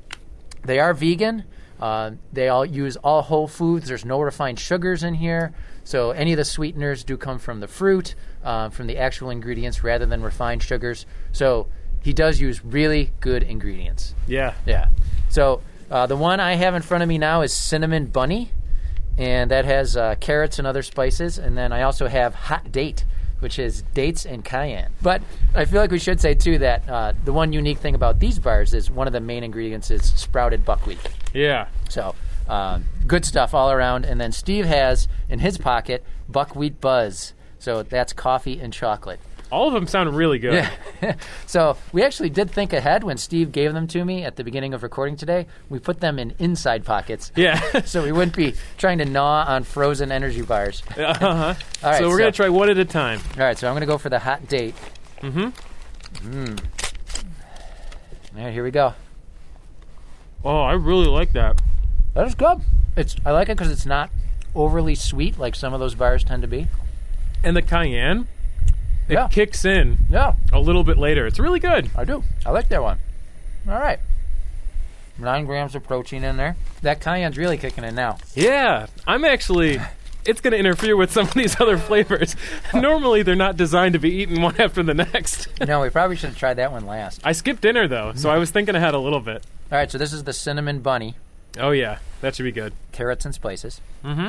[0.65, 1.45] they are vegan.
[1.81, 3.87] Uh, they all use all whole foods.
[3.87, 5.53] There's no refined sugars in here.
[5.85, 9.83] So any of the sweeteners do come from the fruit, uh, from the actual ingredients
[9.83, 11.07] rather than refined sugars.
[11.33, 11.69] So
[12.03, 14.15] he does use really good ingredients.
[14.27, 14.55] Yeah.
[14.67, 14.89] Yeah.
[15.29, 18.51] So uh, the one I have in front of me now is cinnamon bunny,
[19.19, 21.39] and that has uh, carrots and other spices.
[21.39, 23.05] And then I also have hot date,
[23.41, 24.93] which is dates and cayenne.
[25.03, 25.23] But
[25.55, 28.39] I feel like we should say too that uh, the one unique thing about these
[28.39, 31.01] bars is one of the main ingredients is sprouted buckwheat.
[31.35, 31.69] Yeah.
[31.89, 32.15] So
[32.49, 34.05] um, good stuff all around.
[34.05, 37.35] And then Steve has in his pocket buckwheat buzz.
[37.59, 39.21] So that's coffee and chocolate.
[39.51, 40.55] All of them sound really good.
[41.03, 41.15] Yeah.
[41.47, 44.75] so we actually did think ahead when Steve gave them to me at the beginning
[44.75, 45.47] of recording today.
[45.69, 47.33] We put them in inside pockets.
[47.37, 47.61] Yeah.
[47.91, 50.83] So we wouldn't be trying to gnaw on frozen energy bars.
[50.97, 51.27] uh-huh.
[51.83, 51.99] All right.
[51.99, 53.21] so we're so, gonna try one at a time.
[53.37, 53.59] All right.
[53.59, 54.75] So I'm going to go for the hot date.
[55.23, 55.49] Mm-hmm.
[56.31, 56.65] Mm.
[58.37, 58.53] All right.
[58.53, 58.95] Here we go.
[60.45, 61.61] Oh, I really like that.
[62.15, 62.61] That is good.
[62.97, 64.11] It's I like it because it's not
[64.55, 66.67] overly sweet like some of those bars tend to be.
[67.43, 68.29] And the cayenne,
[69.11, 69.29] it Yeah.
[69.29, 71.27] kicks in Yeah, a little bit later.
[71.27, 71.91] It's really good.
[71.97, 72.23] I do.
[72.47, 72.99] I like that one.
[73.69, 73.99] All right.
[75.19, 76.57] Nine grams of protein in there.
[76.83, 78.19] That cayenne's really kicking in now.
[78.35, 79.81] Yeah, I'm actually.
[80.25, 82.37] It's going to interfere with some of these other flavors.
[82.75, 85.49] Normally, they're not designed to be eaten one after the next.
[85.67, 87.21] no, we probably should have tried that one last.
[87.25, 89.45] I skipped dinner though, so I was thinking ahead a little bit.
[89.73, 91.17] All right, so this is the cinnamon bunny,
[91.59, 92.73] Oh yeah, that should be good.
[92.93, 93.81] carrots and spices.
[94.05, 94.29] Mm-hmm.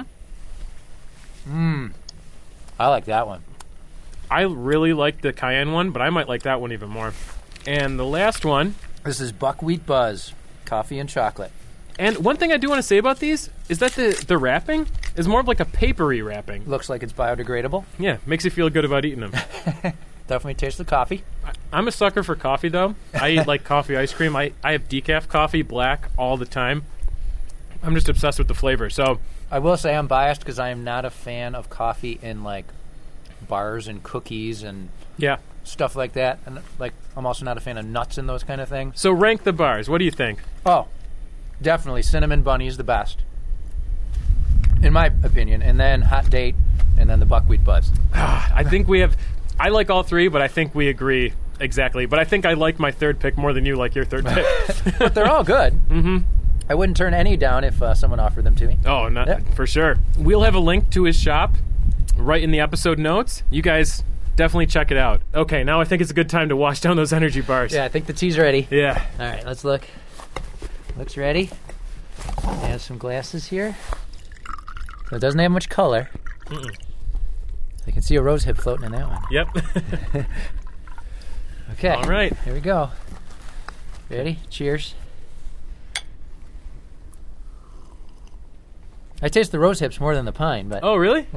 [1.49, 1.91] Mmm.
[2.79, 3.41] I like that one.
[4.31, 7.13] I really like the cayenne one, but I might like that one even more.
[7.67, 8.75] And the last one.
[9.03, 11.51] This is buckwheat buzz, coffee and chocolate.
[11.99, 14.87] And one thing I do want to say about these is that the the wrapping
[15.17, 16.65] is more of like a papery wrapping.
[16.65, 17.83] Looks like it's biodegradable.
[17.99, 19.31] Yeah, makes you feel good about eating them.
[20.27, 21.23] Definitely tastes the coffee.
[21.73, 22.95] I'm a sucker for coffee though.
[23.13, 24.35] I eat like coffee ice cream.
[24.37, 26.83] I, I have decaf coffee, black, all the time.
[27.83, 28.89] I'm just obsessed with the flavor.
[28.89, 29.19] So
[29.51, 32.65] I will say I'm biased because I am not a fan of coffee in like
[33.51, 35.37] bars and cookies and yeah.
[35.63, 36.39] stuff like that.
[36.45, 38.99] And like, I'm also not a fan of nuts and those kind of things.
[38.99, 39.87] So rank the bars.
[39.89, 40.39] What do you think?
[40.65, 40.87] Oh,
[41.61, 43.19] definitely cinnamon bunny is the best,
[44.81, 45.61] in my opinion.
[45.61, 46.55] And then hot date,
[46.97, 47.91] and then the buckwheat buzz.
[48.13, 49.15] I think we have.
[49.59, 52.05] I like all three, but I think we agree exactly.
[52.07, 54.45] But I think I like my third pick more than you like your third pick.
[54.99, 55.73] But they're all good.
[55.89, 56.17] mm-hmm.
[56.69, 58.77] I wouldn't turn any down if uh, someone offered them to me.
[58.85, 59.39] Oh, not Yeah.
[59.55, 59.97] for sure.
[60.17, 61.53] We'll have a link to his shop
[62.17, 63.43] right in the episode notes.
[63.49, 64.03] You guys
[64.35, 65.21] definitely check it out.
[65.33, 67.73] Okay, now I think it's a good time to wash down those energy bars.
[67.73, 68.67] Yeah, I think the tea's ready.
[68.71, 69.03] Yeah.
[69.19, 69.83] All right, let's look.
[70.97, 71.49] Looks ready.
[72.43, 73.75] I have some glasses here.
[75.09, 76.09] So it doesn't have much color.
[76.45, 76.75] Mm-mm.
[77.87, 79.21] I can see a rose hip floating in that one.
[79.31, 80.25] Yep.
[81.73, 81.89] Okay.
[81.89, 82.35] all right.
[82.43, 82.89] Here we go.
[84.09, 84.39] Ready?
[84.49, 84.93] Cheers.
[89.21, 91.27] I taste the rose hips more than the pine, but Oh, really?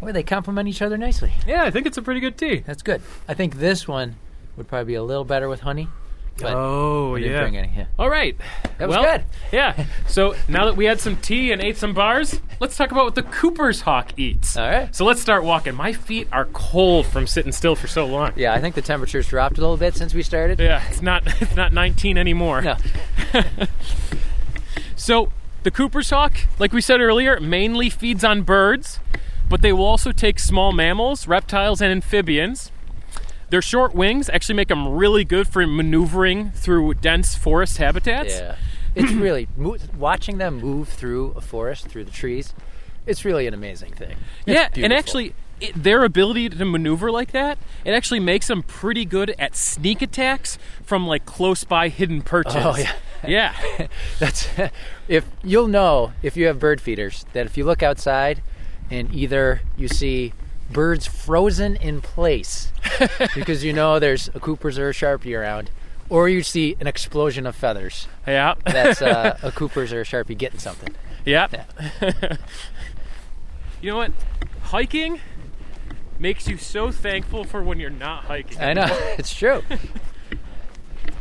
[0.00, 1.32] Boy, they complement each other nicely.
[1.46, 2.56] Yeah, I think it's a pretty good tea.
[2.66, 3.02] That's good.
[3.28, 4.16] I think this one
[4.56, 5.88] would probably be a little better with honey.
[6.40, 7.40] But Oh, I didn't yeah.
[7.42, 7.72] bring any.
[7.76, 7.84] Yeah.
[7.98, 8.34] All right.
[8.78, 9.24] That was well, good.
[9.52, 9.84] Yeah.
[10.08, 13.14] So now that we had some tea and ate some bars, let's talk about what
[13.14, 14.56] the Cooper's hawk eats.
[14.56, 14.94] All right.
[14.96, 15.74] So let's start walking.
[15.74, 18.32] My feet are cold from sitting still for so long.
[18.36, 20.58] Yeah, I think the temperature's dropped a little bit since we started.
[20.60, 22.62] Yeah, it's not it's not 19 anymore.
[22.62, 22.76] No.
[24.96, 25.32] So
[25.62, 29.00] the Cooper's hawk, like we said earlier, mainly feeds on birds,
[29.50, 32.70] but they will also take small mammals, reptiles, and amphibians.
[33.50, 38.34] Their short wings actually make them really good for maneuvering through dense forest habitats.
[38.34, 38.56] Yeah.
[38.94, 42.54] It's really watching them move through a forest, through the trees.
[43.06, 44.16] It's really an amazing thing.
[44.46, 48.62] It's yeah, and actually, it, their ability to maneuver like that, it actually makes them
[48.62, 52.54] pretty good at sneak attacks from like close by hidden perches.
[52.56, 52.92] Oh, yeah.
[53.26, 53.88] yeah.
[54.20, 54.48] That's
[55.08, 58.42] if you'll know if you have bird feeders that if you look outside
[58.90, 60.32] and either you see
[60.70, 62.72] birds frozen in place
[63.34, 65.70] because you know there's a Cooper's or a Sharpie around,
[66.08, 68.08] or you see an explosion of feathers.
[68.26, 68.54] Yeah.
[68.64, 70.94] That's uh, a Cooper's or a Sharpie getting something.
[71.24, 71.48] Yeah.
[73.80, 74.12] you know what?
[74.64, 75.20] Hiking
[76.18, 78.60] makes you so thankful for when you're not hiking.
[78.60, 78.86] I know
[79.18, 79.62] it's true.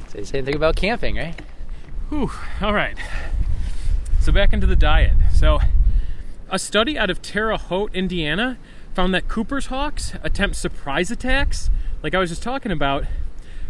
[0.09, 1.39] Say the same thing about camping, right?
[2.09, 2.31] Whew.
[2.61, 2.97] All right.
[4.19, 5.13] So back into the diet.
[5.33, 5.59] So,
[6.51, 8.57] a study out of Terre Haute, Indiana,
[8.93, 11.69] found that Cooper's hawks attempt surprise attacks,
[12.01, 13.05] like I was just talking about,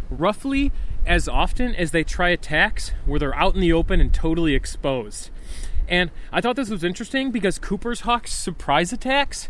[0.10, 0.72] roughly
[1.06, 5.30] as often as they try attacks where they're out in the open and totally exposed.
[5.88, 9.50] And I thought this was interesting because Cooper's hawks' surprise attacks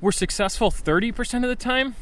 [0.00, 1.96] were successful 30% of the time,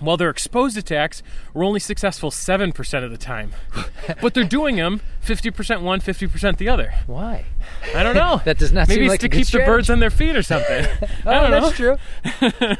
[0.00, 1.22] while their exposed attacks
[1.54, 3.52] were only successful 7% of the time.
[4.20, 6.94] but they're doing them 50% one, 50% the other.
[7.06, 7.46] Why?
[7.94, 8.40] I don't know.
[8.44, 10.84] That does not Maybe it's like to keep the birds on their feet or something.
[11.24, 11.60] I Oh, don't know.
[11.60, 12.76] that's true.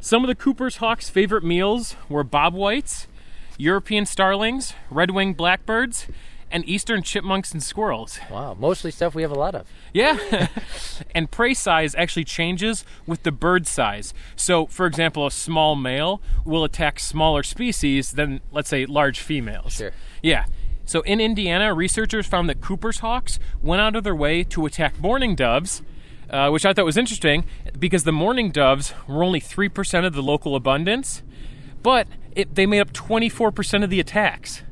[0.00, 3.06] Some of the Cooper's hawks' favorite meals were bobwhites,
[3.58, 6.06] European starlings, red-winged blackbirds,
[6.50, 8.18] and eastern chipmunks and squirrels.
[8.30, 9.66] Wow, mostly stuff we have a lot of.
[9.92, 10.48] Yeah.
[11.14, 14.12] and prey size actually changes with the bird size.
[14.36, 19.74] So, for example, a small male will attack smaller species than, let's say, large females.
[19.74, 19.92] Sure.
[20.22, 20.46] Yeah.
[20.84, 24.98] So, in Indiana, researchers found that Cooper's hawks went out of their way to attack
[25.00, 25.82] mourning doves.
[26.28, 27.44] Uh, which I thought was interesting
[27.76, 31.24] because the mourning doves were only 3% of the local abundance,
[31.82, 34.62] but it, they made up 24% of the attacks.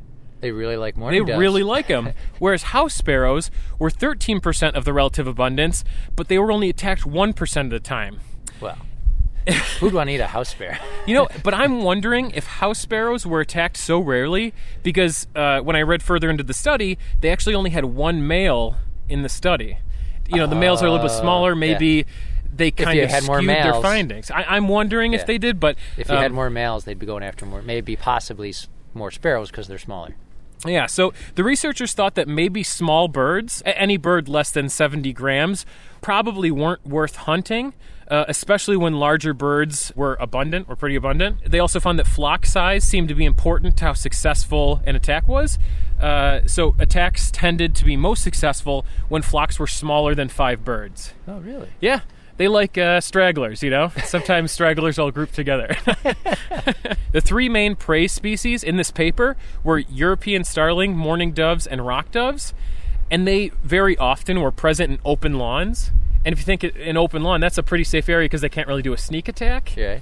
[0.41, 1.39] They really like They morning doves.
[1.39, 2.13] really like them.
[2.39, 7.61] Whereas house sparrows were 13% of the relative abundance, but they were only attacked 1%
[7.65, 8.21] of the time.
[8.61, 8.79] Well,
[9.81, 10.77] who'd want to eat a house sparrow?
[11.07, 15.75] You know, but I'm wondering if house sparrows were attacked so rarely because uh, when
[15.75, 18.77] I read further into the study, they actually only had one male
[19.09, 19.79] in the study.
[20.29, 21.53] You know, the males are a little bit Oh, smaller.
[21.55, 21.61] yeah.
[21.61, 22.05] Maybe
[22.55, 24.31] they kind of had more skewed their findings.
[24.31, 27.07] I, I'm wondering if they did, but If you um, had more males, they'd be
[27.07, 28.53] going after more, maybe possibly
[28.93, 30.15] more sparrows because they're smaller.
[30.67, 35.65] Yeah, so the researchers thought that maybe small birds, any bird less than 70 grams,
[36.01, 37.75] probably weren't worth hunting,
[38.11, 41.39] uh, especially when larger birds were abundant or pretty abundant.
[41.47, 45.29] They also found that flock size seemed to be important to how successful an attack
[45.29, 45.59] was.
[46.01, 51.13] Uh, so attacks tended to be most successful when flocks were smaller than five birds.
[51.27, 51.69] Oh, really?
[51.81, 52.01] Yeah,
[52.39, 53.91] they like uh, stragglers, you know?
[54.05, 55.77] Sometimes stragglers all group together.
[57.13, 62.11] the three main prey species in this paper were European starling, mourning doves, and rock
[62.11, 62.55] doves,
[63.11, 65.91] and they very often were present in open lawns.
[66.25, 68.69] And if you think an open lawn, that's a pretty safe area because they can't
[68.69, 69.77] really do a sneak attack.
[69.77, 70.01] Yeah.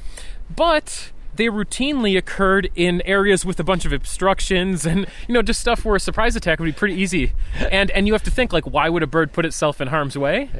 [0.54, 5.60] But they routinely occurred in areas with a bunch of obstructions and you know just
[5.60, 7.32] stuff where a surprise attack would be pretty easy.
[7.70, 10.16] And and you have to think like why would a bird put itself in harm's
[10.16, 10.50] way?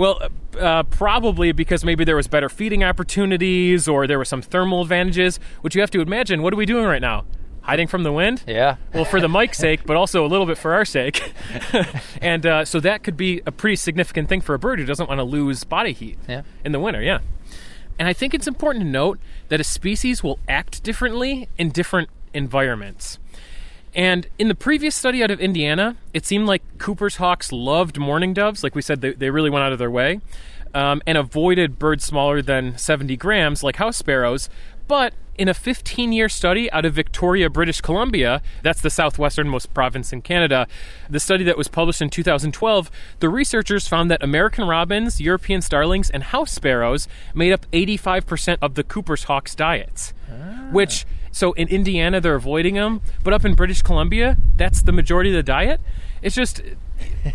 [0.00, 4.40] Well, uh, uh, probably because maybe there was better feeding opportunities or there were some
[4.40, 5.38] thermal advantages.
[5.60, 6.40] Which you have to imagine.
[6.40, 7.26] What are we doing right now?
[7.60, 8.42] Hiding from the wind?
[8.46, 8.76] Yeah.
[8.94, 11.34] well, for the mic's sake, but also a little bit for our sake.
[12.22, 15.06] and uh, so that could be a pretty significant thing for a bird who doesn't
[15.06, 16.42] want to lose body heat Yeah.
[16.64, 17.18] in the winter, yeah.
[17.98, 22.08] And I think it's important to note that a species will act differently in different
[22.32, 23.18] environments.
[23.94, 28.34] And in the previous study out of Indiana, it seemed like Cooper's hawks loved mourning
[28.34, 28.62] doves.
[28.62, 30.20] Like we said, they, they really went out of their way
[30.74, 34.48] um, and avoided birds smaller than 70 grams, like house sparrows.
[34.86, 40.12] But in a 15 year study out of Victoria, British Columbia, that's the southwesternmost province
[40.12, 40.66] in Canada,
[41.08, 46.10] the study that was published in 2012, the researchers found that American robins, European starlings,
[46.10, 50.12] and house sparrows made up 85% of the Cooper's hawks' diets.
[50.72, 55.30] Which, so in Indiana, they're avoiding them, but up in British Columbia, that's the majority
[55.30, 55.80] of the diet.
[56.22, 56.60] It's just,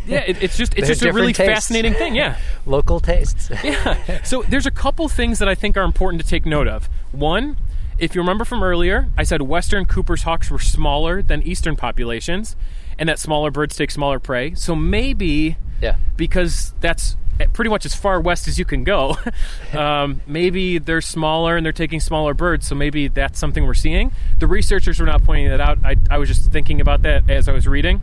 [0.05, 1.53] yeah, it, it's just it's just a really tastes.
[1.53, 2.15] fascinating thing.
[2.15, 2.37] Yeah.
[2.65, 3.49] Local tastes.
[3.63, 4.23] Yeah.
[4.23, 6.87] So there's a couple things that I think are important to take note of.
[7.11, 7.57] One,
[7.97, 12.55] if you remember from earlier, I said Western Cooper's hawks were smaller than Eastern populations,
[12.99, 14.53] and that smaller birds take smaller prey.
[14.55, 15.95] So maybe yeah.
[16.15, 17.15] because that's
[17.53, 19.17] pretty much as far west as you can go.
[19.73, 24.11] um, maybe they're smaller and they're taking smaller birds, so maybe that's something we're seeing.
[24.39, 25.79] The researchers were not pointing that out.
[25.83, 28.01] I, I was just thinking about that as I was reading.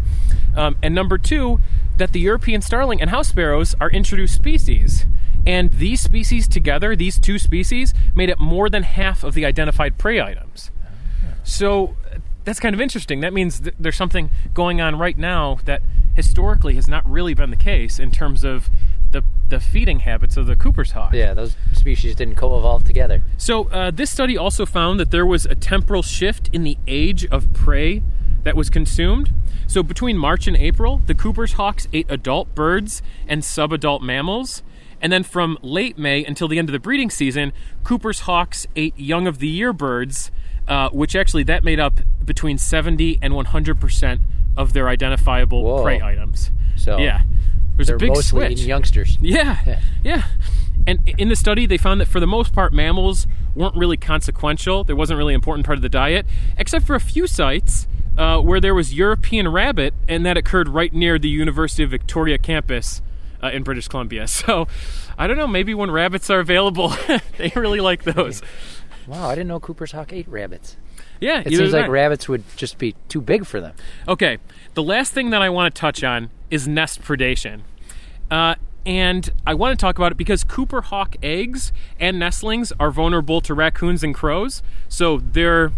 [0.56, 1.60] Um, and number two,
[1.96, 5.06] that the European starling and house sparrows are introduced species.
[5.46, 9.98] And these species together, these two species, made up more than half of the identified
[9.98, 10.70] prey items.
[11.42, 11.96] So
[12.44, 13.20] that's kind of interesting.
[13.20, 15.82] That means th- there's something going on right now that
[16.14, 18.70] historically has not really been the case in terms of
[19.12, 21.14] the, the feeding habits of the Cooper's hawk.
[21.14, 23.22] Yeah, those species didn't co-evolve together.
[23.36, 27.24] So uh, this study also found that there was a temporal shift in the age
[27.26, 28.02] of prey
[28.42, 29.32] that was consumed.
[29.66, 34.62] So between March and April, the Cooper's hawks ate adult birds and subadult mammals.
[35.00, 37.52] And then from late May until the end of the breeding season,
[37.82, 40.30] Cooper's hawks ate young of the year birds,
[40.68, 44.20] uh, which actually that made up between 70 and 100 percent
[44.56, 45.82] of their identifiable Whoa.
[45.82, 46.50] prey items.
[46.76, 47.22] So yeah,
[47.76, 48.60] there's they're a big mostly switch.
[48.62, 49.18] youngsters.
[49.22, 50.24] Yeah, yeah.
[50.86, 54.82] And in the study, they found that for the most part, mammals weren't really consequential.
[54.84, 56.26] There wasn't really an important part of the diet,
[56.58, 57.86] except for a few sites
[58.18, 62.36] uh, where there was European rabbit, and that occurred right near the University of Victoria
[62.36, 63.00] campus
[63.42, 64.26] uh, in British Columbia.
[64.28, 64.66] So
[65.18, 66.88] I don't know, maybe when rabbits are available,
[67.38, 68.42] they really like those.
[69.12, 70.78] Wow, I didn't know Cooper's hawk ate rabbits.
[71.20, 73.74] Yeah, It seems like rabbits would just be too big for them.
[74.08, 74.38] Okay,
[74.72, 77.60] the last thing that I want to touch on is nest predation.
[78.30, 78.54] Uh,
[78.86, 83.42] and I want to talk about it because Cooper hawk eggs and nestlings are vulnerable
[83.42, 85.72] to raccoons and crows, so they're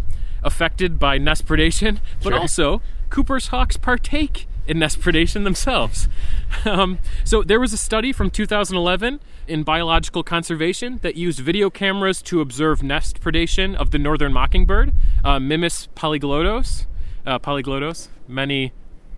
[0.45, 2.39] affected by nest predation, but Sure.
[2.39, 6.09] also Cooper's hawks partake in nest predation themselves.
[6.65, 12.23] Um, so there was a study from 2011 in biological conservation that used video cameras
[12.23, 14.93] to observe nest predation of the northern mockingbird,
[15.25, 16.87] uh, Mimus polyglottos.
[17.27, 18.73] Uh, polyglottos, many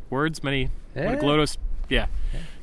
[0.09, 1.15] words, many Yeah.
[1.17, 1.59] glottos,
[1.91, 2.07] yeah,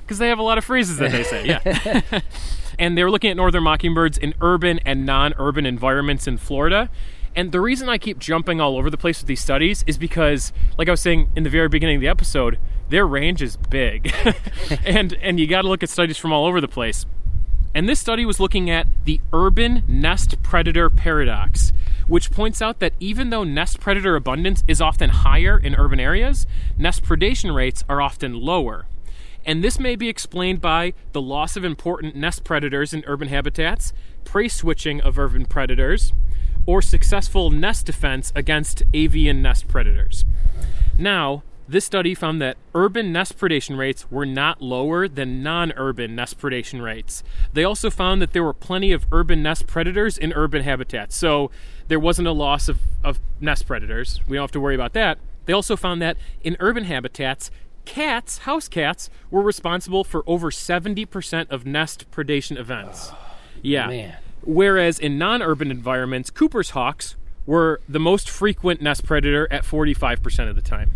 [0.01, 2.01] because they have a lot of phrases that they say, yeah.
[2.79, 6.89] and they were looking at northern mockingbirds in urban and non-urban environments in Florida.
[7.35, 10.51] And the reason I keep jumping all over the place with these studies is because,
[10.77, 12.57] like I was saying in the very beginning of the episode,
[12.89, 14.13] their range is big,
[14.85, 17.05] and and you got to look at studies from all over the place.
[17.75, 21.73] And this study was looking at the urban nest predator paradox,
[22.07, 26.45] which points out that even though nest predator abundance is often higher in urban areas,
[26.77, 28.85] nest predation rates are often lower.
[29.45, 33.91] And this may be explained by the loss of important nest predators in urban habitats,
[34.23, 36.13] prey switching of urban predators,
[36.65, 40.23] or successful nest defense against avian nest predators.
[40.97, 46.15] Now, this study found that urban nest predation rates were not lower than non urban
[46.15, 47.23] nest predation rates.
[47.53, 51.15] They also found that there were plenty of urban nest predators in urban habitats.
[51.15, 51.51] So
[51.87, 54.19] there wasn't a loss of, of nest predators.
[54.27, 55.19] We don't have to worry about that.
[55.45, 57.51] They also found that in urban habitats,
[57.85, 63.09] cats, house cats, were responsible for over 70% of nest predation events.
[63.11, 63.87] Ah, yeah.
[63.87, 64.17] Man.
[64.45, 70.49] Whereas in non urban environments, Cooper's hawks were the most frequent nest predator at 45%
[70.49, 70.91] of the time.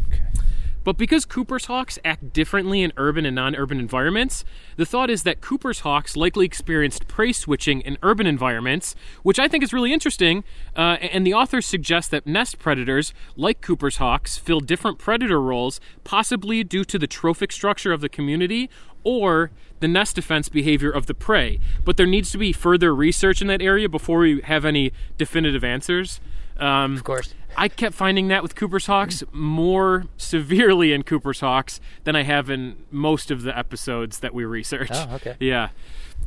[0.88, 4.46] But because Cooper's hawks act differently in urban and non urban environments,
[4.78, 9.50] the thought is that Cooper's hawks likely experienced prey switching in urban environments, which I
[9.50, 10.46] think is really interesting.
[10.78, 15.82] Uh, and the authors suggest that nest predators, like Cooper's hawks, fill different predator roles,
[16.06, 18.70] possibly due to the trophic structure of the community
[19.04, 21.60] or the nest defense behavior of the prey.
[21.84, 25.66] But there needs to be further research in that area before we have any definitive
[25.66, 26.22] answers.
[26.60, 27.34] Um, Of course.
[27.60, 32.52] I kept finding that with Cooper's Hawks more severely in Cooper's Hawks than I have
[32.52, 34.90] in most of the episodes that we research.
[34.94, 35.36] Oh, okay.
[35.40, 35.70] Yeah.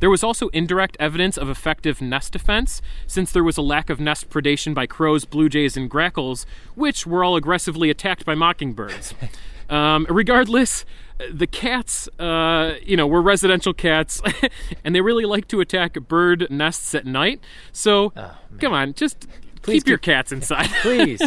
[0.01, 3.99] There was also indirect evidence of effective nest defense, since there was a lack of
[3.99, 9.13] nest predation by crows, blue jays, and grackles, which were all aggressively attacked by mockingbirds.
[9.69, 10.85] um, regardless,
[11.31, 14.21] the cats, uh, you know, were residential cats,
[14.83, 17.39] and they really like to attack bird nests at night.
[17.71, 18.11] So,
[18.59, 19.27] come on, just
[19.61, 20.69] Please keep your cats inside.
[20.81, 21.21] Please.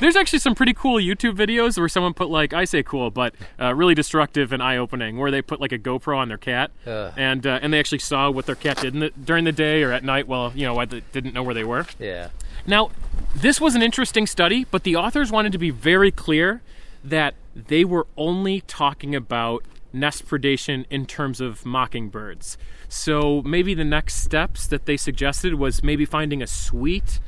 [0.00, 3.34] There's actually some pretty cool YouTube videos where someone put like I say cool, but
[3.60, 7.12] uh, really destructive and eye-opening, where they put like a GoPro on their cat, Ugh.
[7.16, 9.82] and uh, and they actually saw what their cat did in the, during the day
[9.82, 10.28] or at night.
[10.28, 11.86] Well, you know, I didn't know where they were.
[11.98, 12.28] yeah.
[12.66, 12.90] Now,
[13.34, 16.62] this was an interesting study, but the authors wanted to be very clear
[17.02, 22.56] that they were only talking about nest predation in terms of mockingbirds.
[22.88, 27.18] So maybe the next steps that they suggested was maybe finding a suite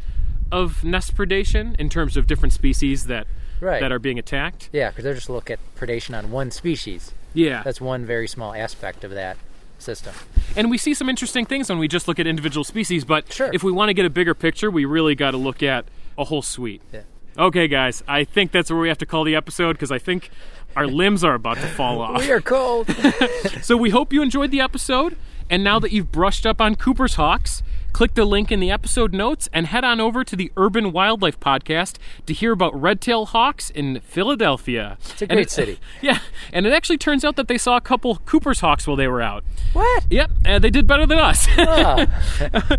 [0.52, 3.26] of nest predation in terms of different species that
[3.60, 3.80] Right.
[3.80, 4.68] that are being attacked.
[4.72, 7.12] Yeah, because they're just look at predation on one species.
[7.32, 7.62] Yeah.
[7.62, 9.36] That's one very small aspect of that
[9.78, 10.14] system.
[10.56, 13.50] And we see some interesting things when we just look at individual species, but Sure.
[13.52, 15.86] if we want to get a bigger picture, we really got to look at
[16.18, 16.82] a whole suite.
[16.92, 17.00] Yeah.
[17.38, 20.30] Okay, guys, I think that's where we have to call the episode because I think
[20.76, 22.20] our limbs are about to fall off.
[22.20, 22.88] We are cold.
[23.62, 25.16] So we hope you enjoyed the episode.
[25.50, 27.62] And now that you've brushed up on Cooper's Hawks,
[27.94, 31.38] click the link in the episode notes and head on over to the Urban Wildlife
[31.38, 34.98] Podcast to hear about red-tailed hawks in Philadelphia.
[35.10, 35.78] It's a great city.
[36.02, 36.18] Yeah,
[36.52, 39.22] and it actually turns out that they saw a couple Cooper's Hawks while they were
[39.22, 39.44] out.
[39.72, 40.04] what?
[40.10, 41.46] Yep, and they did better than us.
[41.56, 42.06] Ah,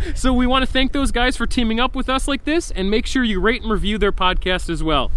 [0.16, 2.92] so we want to thank those guys for teaming up with us like this, and
[2.92, 5.12] make sure you rate and review their podcast as well.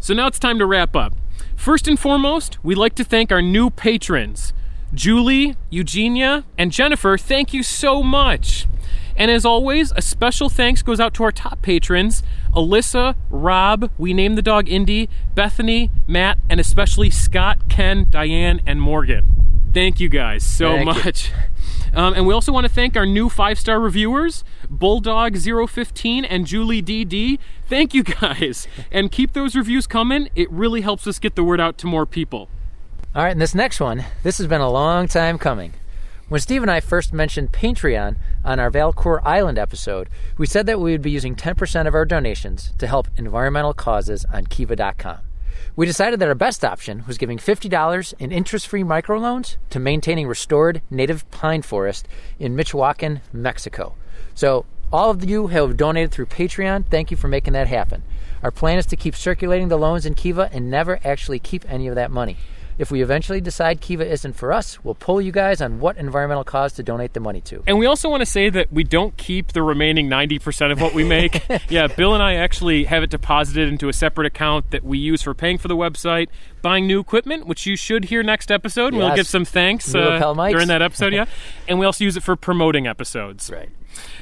[0.00, 1.12] So now it's time to wrap up.
[1.54, 4.52] First and foremost, we'd like to thank our new patrons
[4.94, 7.18] Julie, Eugenia, and Jennifer.
[7.18, 8.66] Thank you so much.
[9.16, 12.22] And as always, a special thanks goes out to our top patrons
[12.54, 18.80] Alyssa, Rob, we named the dog Indy, Bethany, Matt, and especially Scott, Ken, Diane, and
[18.80, 19.70] Morgan.
[19.72, 21.32] Thank you guys so Thank much.
[21.94, 24.42] Um, and we also want to thank our new five star reviewers,
[24.72, 27.38] Bulldog015 and Julie DD.
[27.68, 28.66] Thank you guys.
[28.90, 30.28] And keep those reviews coming.
[30.34, 32.48] It really helps us get the word out to more people.
[33.14, 35.74] All right, and this next one, this has been a long time coming.
[36.30, 38.16] When Steve and I first mentioned Patreon
[38.46, 40.08] on our Valcour Island episode,
[40.38, 44.24] we said that we would be using 10% of our donations to help environmental causes
[44.32, 45.18] on Kiva.com.
[45.76, 50.26] We decided that our best option was giving $50 in interest free microloans to maintaining
[50.26, 52.08] restored native pine forest
[52.38, 53.94] in Michoacan, Mexico.
[54.34, 58.02] So, all of you who have donated through Patreon, thank you for making that happen.
[58.42, 61.86] Our plan is to keep circulating the loans in Kiva and never actually keep any
[61.86, 62.38] of that money.
[62.76, 66.44] If we eventually decide Kiva isn't for us, we'll pull you guys on what environmental
[66.44, 67.62] cause to donate the money to.
[67.66, 70.92] And we also want to say that we don't keep the remaining 90% of what
[70.94, 71.44] we make.
[71.68, 75.22] yeah, Bill and I actually have it deposited into a separate account that we use
[75.22, 76.28] for paying for the website,
[76.64, 78.88] buying new equipment, which you should hear next episode.
[78.94, 80.18] and We'll give some thanks uh,
[80.50, 81.26] during that episode, yeah.
[81.68, 83.50] and we also use it for promoting episodes.
[83.50, 83.68] Right.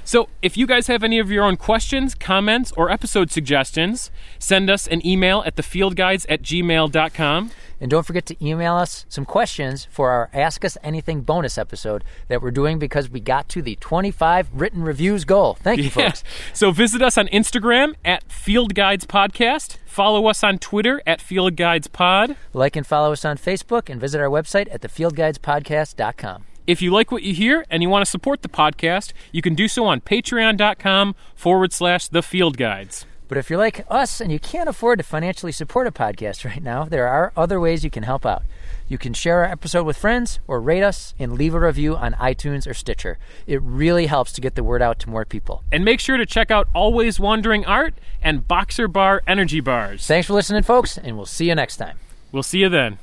[0.04, 4.68] So, if you guys have any of your own questions, comments, or episode suggestions, send
[4.68, 7.50] us an email at thefieldguides at gmail.com.
[7.80, 12.04] And don't forget to email us some questions for our Ask Us Anything bonus episode
[12.28, 15.54] that we're doing because we got to the 25 written reviews goal.
[15.62, 16.10] Thank you, Yeah.
[16.10, 16.22] folks.
[16.52, 19.78] So visit us on Instagram at Field Guides Podcast.
[19.92, 22.34] Follow us on Twitter at Field Guides Pod.
[22.54, 26.44] Like and follow us on Facebook and visit our website at thefieldguidespodcast.com.
[26.66, 29.54] If you like what you hear and you want to support the podcast, you can
[29.54, 33.04] do so on patreon.com forward slash the field guides.
[33.28, 36.62] But if you're like us and you can't afford to financially support a podcast right
[36.62, 38.44] now, there are other ways you can help out.
[38.88, 42.12] You can share our episode with friends or rate us and leave a review on
[42.14, 43.18] iTunes or Stitcher.
[43.46, 45.64] It really helps to get the word out to more people.
[45.72, 50.06] And make sure to check out Always Wondering Art and Boxerbar Energy Bars.
[50.06, 51.98] Thanks for listening, folks, and we'll see you next time.
[52.32, 52.98] We'll see you then.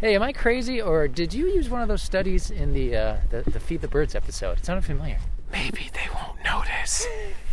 [0.00, 3.16] Hey, am I crazy, or did you use one of those studies in the uh,
[3.28, 4.58] the, the Feed the Birds episode?
[4.58, 5.18] It sounded familiar.
[5.52, 7.06] Maybe they won't notice.